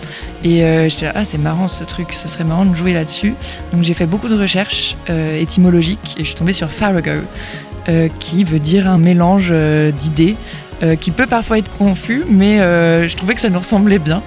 [0.47, 3.33] Et euh, j'étais là, ah c'est marrant ce truc, ce serait marrant de jouer là-dessus.
[3.73, 7.25] Donc j'ai fait beaucoup de recherches euh, étymologiques et je suis tombée sur Farrago,
[7.89, 10.37] euh, qui veut dire un mélange euh, d'idées,
[11.01, 14.21] qui peut parfois être confus, mais je trouvais que ça nous ressemblait bien.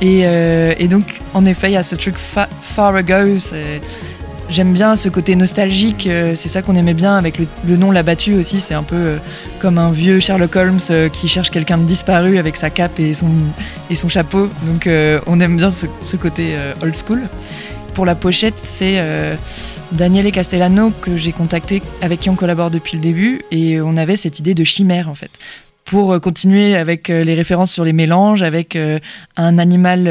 [0.00, 2.48] Et, donc en effet, il y a ce truc fa
[3.38, 3.82] c'est...
[4.50, 8.34] J'aime bien ce côté nostalgique, euh, c'est ça qu'on aimait bien avec le, nom L'abattu
[8.34, 9.16] aussi, c'est un peu euh,
[9.60, 13.14] comme un vieux Sherlock Holmes euh, qui cherche quelqu'un de disparu avec sa cape et
[13.14, 13.30] son,
[13.90, 14.88] et son chapeau, donc
[15.26, 17.22] on aime bien ce, ce côté old school.
[17.94, 19.36] Pour la pochette, c'est euh,
[19.92, 24.16] Daniele Castellano que j'ai contacté, avec qui on collabore depuis le début, et on avait
[24.16, 25.30] cette idée de chimère en fait
[25.84, 28.78] pour continuer avec les références sur les mélanges, avec
[29.36, 30.06] un animal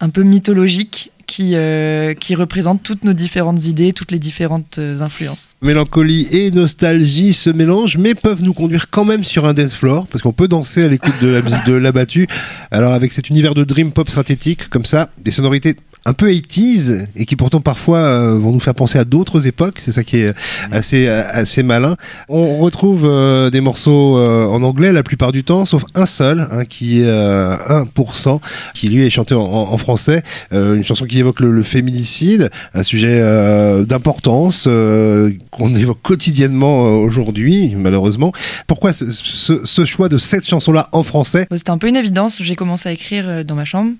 [0.00, 5.00] un peu mythologique qui, euh, qui représente toutes nos différentes idées, toutes les différentes euh,
[5.00, 5.54] influences.
[5.62, 10.06] Mélancolie et nostalgie se mélangent, mais peuvent nous conduire quand même sur un dance floor,
[10.06, 12.26] parce qu'on peut danser à l'écoute de la de l'abattu.
[12.70, 15.76] Alors avec cet univers de dream pop synthétique, comme ça, des sonorités
[16.06, 19.78] un peu 80s et qui pourtant parfois euh, vont nous faire penser à d'autres époques,
[19.80, 20.32] c'est ça qui est
[20.72, 21.96] assez euh, assez malin.
[22.28, 26.48] On retrouve euh, des morceaux euh, en anglais la plupart du temps, sauf un seul
[26.50, 27.56] hein, qui est euh,
[27.94, 28.40] 1%,
[28.74, 32.50] qui lui est chanté en, en- français, Euh, une chanson qui évoque le, le féminicide,
[32.72, 38.32] un sujet euh, d'importance euh, qu'on évoque quotidiennement euh, aujourd'hui, malheureusement.
[38.66, 41.46] Pourquoi ce, ce- ce choix de cette chanson-là en français?
[41.52, 43.92] C'était un peu une évidence, j'ai commencé à écrire euh, dans ma chambre,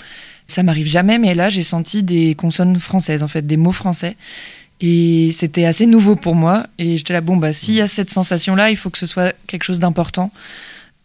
[0.47, 4.17] ça m'arrive jamais, mais là j'ai senti des consonnes françaises, en fait, des mots français.
[4.81, 6.67] Et c'était assez nouveau pour moi.
[6.79, 9.35] Et j'étais là, bon, bah, s'il y a cette sensation-là, il faut que ce soit
[9.47, 10.31] quelque chose d'important.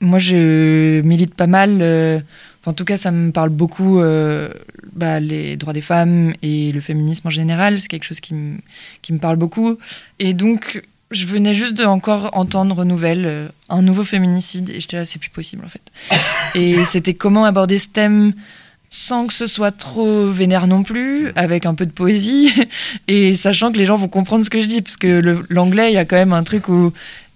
[0.02, 1.78] Moi, je milite pas mal.
[1.82, 2.20] euh,
[2.66, 4.50] en tout cas, ça me parle beaucoup, euh,
[4.94, 7.80] bah, les droits des femmes et le féminisme en général.
[7.80, 9.78] C'est quelque chose qui me parle beaucoup.
[10.20, 14.70] Et donc, je venais juste de encore entendre nouvelle, euh, un nouveau féminicide.
[14.70, 15.82] Et j'étais là, c'est plus possible, en fait.
[16.56, 18.34] Et c'était comment aborder ce thème
[18.94, 22.54] sans que ce soit trop vénère non plus, avec un peu de poésie,
[23.08, 25.96] et sachant que les gens vont comprendre ce que je dis, parce que l'anglais, il
[25.96, 26.92] y a quand même un truc où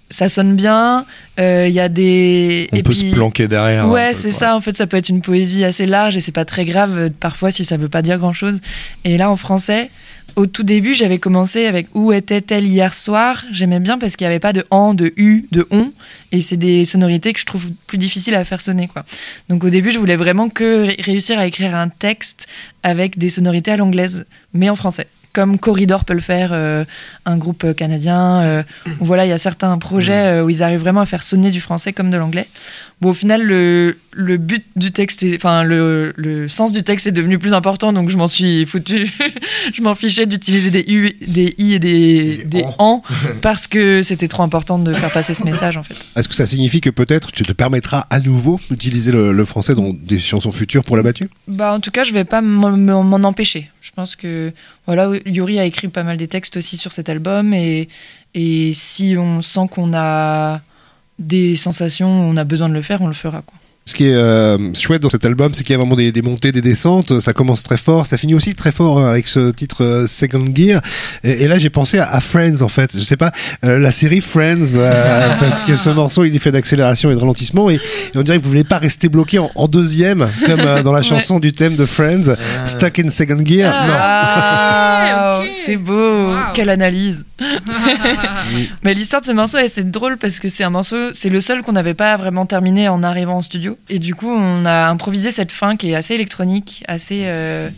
[0.10, 1.06] ça sonne bien,
[1.40, 2.70] euh, il y a des...
[2.74, 3.86] On et peut puis- se planquer derrière.
[3.86, 4.56] un Ouais, c'est ça.
[4.56, 7.52] En fait, ça peut être une poésie assez large et c'est pas très grave parfois
[7.52, 8.60] si ça veut pas dire grand chose.
[9.04, 9.90] Et là, en français,
[10.36, 13.44] au tout début, j'avais commencé avec Où était-elle hier soir?
[13.52, 15.92] J'aimais bien parce qu'il n'y avait pas de en, de u, de on.
[16.32, 18.88] Et c'est des sonorités que je trouve plus difficiles à faire sonner.
[18.88, 19.06] Quoi.
[19.50, 22.48] Donc au début, je voulais vraiment que ré- réussir à écrire un texte
[22.84, 25.08] avec des sonorités à l'anglaise, mais en français.
[25.34, 26.86] Comme Corridor peut le faire, euh,
[27.26, 28.46] un groupe canadien.
[28.46, 28.64] euh,
[29.02, 31.60] voilà, il y a certains projets euh, où ils arrivent vraiment à faire sonner du
[31.60, 32.48] français comme de l'anglais.
[33.02, 37.08] Bon, au final, le, le but du texte, est- enfin, le, le sens du texte
[37.08, 39.12] est devenu plus important, donc je m'en suis foutu.
[39.76, 43.02] je m'en fichais d'utiliser des U, des I et des, des en,
[43.42, 45.96] parce que c'était trop important de faire passer ce message, en fait.
[46.16, 49.76] Est-ce que ça signifie que peut-être tu te permettras à nouveau d'utiliser le, le français
[49.76, 53.70] dans des chansons futures pour l'abattu Bah, en tout cas, je vais pas m'en empêcher.
[53.82, 54.54] Je pense que,
[54.88, 57.90] voilà, Yuri a écrit pas mal des textes aussi sur cet album, et,
[58.34, 60.62] et si on sent qu'on a
[61.20, 63.58] des sensations, on a besoin de le faire, on le fera, quoi.
[63.88, 66.24] Ce qui est euh, chouette dans cet album, c'est qu'il y a vraiment des, des
[66.24, 67.20] montées, des descentes.
[67.20, 70.44] Ça commence très fort, ça finit aussi très fort hein, avec ce titre euh, Second
[70.56, 70.82] Gear.
[71.24, 72.96] Et, et là, j'ai pensé à, à Friends en fait.
[72.96, 73.32] Je sais pas,
[73.64, 77.20] euh, la série Friends, euh, parce que ce morceau, il est fait d'accélération et de
[77.20, 77.80] ralentissement, et, et
[78.16, 81.02] on dirait que vous voulez pas rester bloqué en, en deuxième, comme euh, dans la
[81.02, 81.06] Ouais.
[81.06, 82.34] chanson du thème de Friends,
[82.66, 83.72] Stuck in Second Gear.
[83.72, 85.50] Ah, ok.
[85.64, 86.38] c'est beau, Wow.
[86.56, 87.24] quelle analyse.
[88.84, 91.62] Mais l'histoire de ce morceau, c'est drôle parce que c'est un morceau, c'est le seul
[91.62, 93.75] qu'on n'avait pas vraiment terminé en arrivant en studio.
[93.90, 97.70] Et du coup, on a improvisé cette fin qui est assez électronique, assez, euh,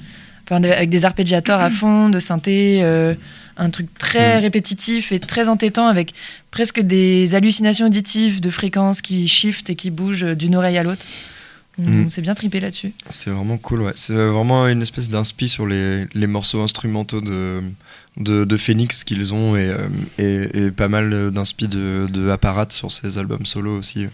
[0.45, 3.14] enfin, avec des arpégiateurs à fond, de synthé, euh,
[3.58, 6.14] un truc très répétitif et très entêtant avec
[6.52, 11.04] presque des hallucinations auditives de fréquences qui shiftent et qui bougent d'une oreille à l'autre.
[11.80, 12.10] On Mm.
[12.10, 12.93] s'est bien tripé là-dessus.
[13.10, 13.91] C'est vraiment cool, ouais.
[13.95, 17.62] C'est vraiment une espèce d'inspi sur les, les morceaux instrumentaux de,
[18.18, 19.88] de, de Phoenix qu'ils ont et, euh,
[20.18, 24.08] et, et pas mal d'inspi de, de Apparat sur ses albums solo aussi.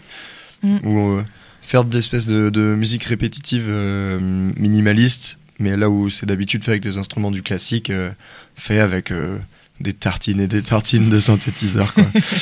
[0.62, 0.76] Mm.
[0.84, 1.24] Où euh,
[1.66, 4.18] faire des espèces de, de musique répétitive euh,
[4.56, 8.10] minimaliste, mais là où c'est d'habitude fait avec des instruments du classique, euh,
[8.54, 9.38] fait avec euh,
[9.80, 11.94] des tartines et des tartines de synthétiseurs.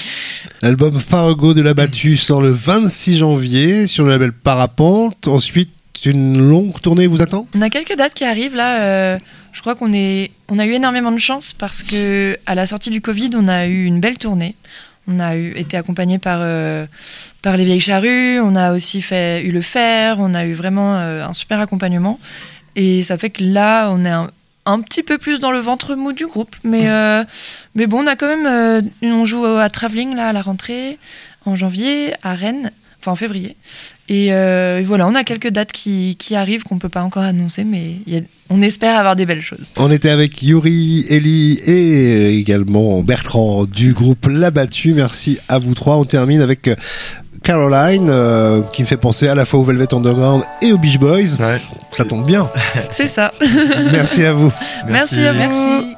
[0.62, 5.28] L'album Fargo de l'abattu sort le 26 janvier sur le label Parapente.
[5.28, 5.70] Ensuite,
[6.04, 7.46] une longue tournée vous attend?
[7.54, 8.80] On a quelques dates qui arrivent là.
[8.82, 9.18] euh,
[9.52, 12.90] je crois qu'on est, on a eu énormément de chance parce que à la sortie
[12.90, 14.56] du Covid, on a eu une belle tournée.
[15.08, 16.86] On a eu, été accompagné par euh,
[17.42, 18.40] par les vieilles charrues.
[18.40, 20.16] On a aussi fait eu le fer.
[20.20, 22.20] On a eu vraiment euh, un super accompagnement.
[22.76, 24.30] Et ça fait que là, on est un-
[24.64, 26.54] un petit peu plus dans le ventre mou du groupe.
[26.62, 27.24] Mais, euh,
[27.74, 28.82] mais bon, on a quand même.
[29.02, 30.98] on joue à Travelling là, à la rentrée,
[31.44, 33.56] en janvier, à Rennes, enfin en février.
[34.14, 37.22] Et, euh, et voilà, on a quelques dates qui, qui arrivent qu'on peut pas encore
[37.22, 39.70] annoncer, mais il y a- on espère avoir des belles choses.
[39.78, 44.92] On était avec Yuri, Ellie et également Bertrand du groupe L'Abattu.
[44.92, 45.96] Merci à vous trois.
[45.96, 46.74] On termine avec euh,
[47.42, 50.98] Caroline, euh, qui me fait penser à la fois au Velvet Underground et aux Beach
[50.98, 51.38] Boys.
[51.90, 52.44] Ça tombe bien.
[52.90, 53.32] C'est ça.
[53.90, 54.52] Merci à vous.
[54.86, 55.38] Merci, à vous.
[55.38, 55.96] Merci.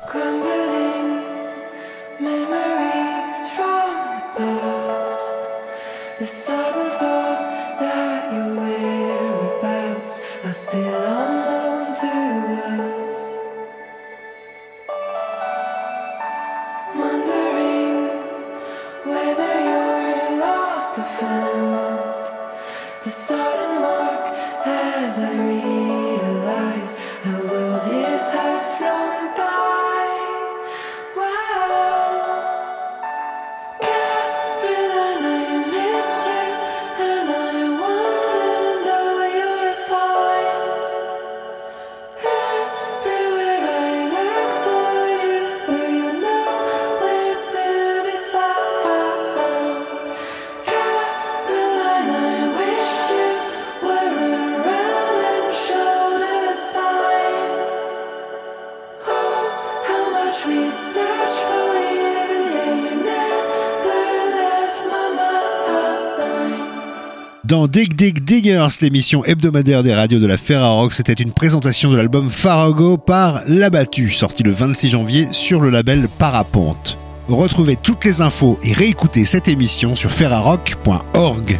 [67.64, 71.96] Dans Dig Dig Diggers, l'émission hebdomadaire des radios de la Ferrarock, c'était une présentation de
[71.96, 76.98] l'album Farago par L'Abattu, sorti le 26 janvier sur le label Parapente.
[77.26, 81.58] Retrouvez toutes les infos et réécoutez cette émission sur ferrarock.org.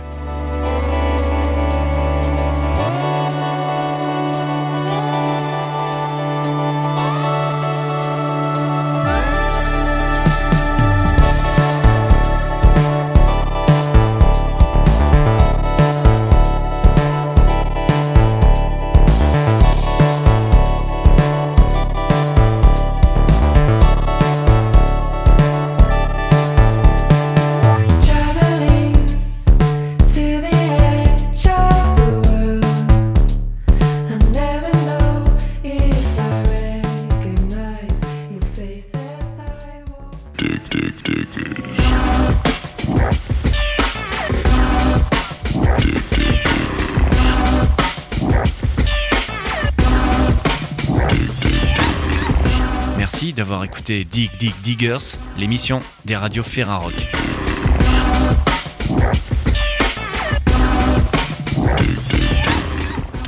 [53.85, 54.09] Dig
[54.39, 56.95] Dig Diggers, l'émission des radios Ferrarock.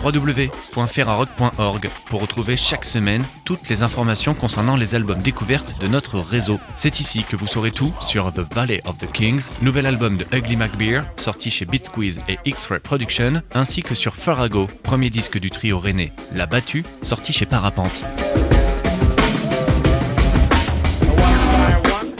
[0.02, 6.61] www.ferrarock.org pour retrouver chaque semaine toutes les informations concernant les albums découvertes de notre réseau.
[6.76, 10.24] C'est ici que vous saurez tout sur The Valley of the Kings, nouvel album de
[10.32, 15.38] Ugly McBeer, sorti chez Beat Squeeze et X-Ray Production, ainsi que sur Farago, premier disque
[15.38, 18.04] du trio rennais, La Battue, sorti chez Parapente.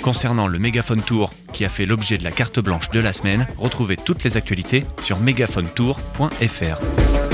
[0.07, 3.45] Concernant le Megaphone Tour qui a fait l'objet de la carte blanche de la semaine,
[3.59, 7.26] retrouvez toutes les actualités sur megaphonetour.fr.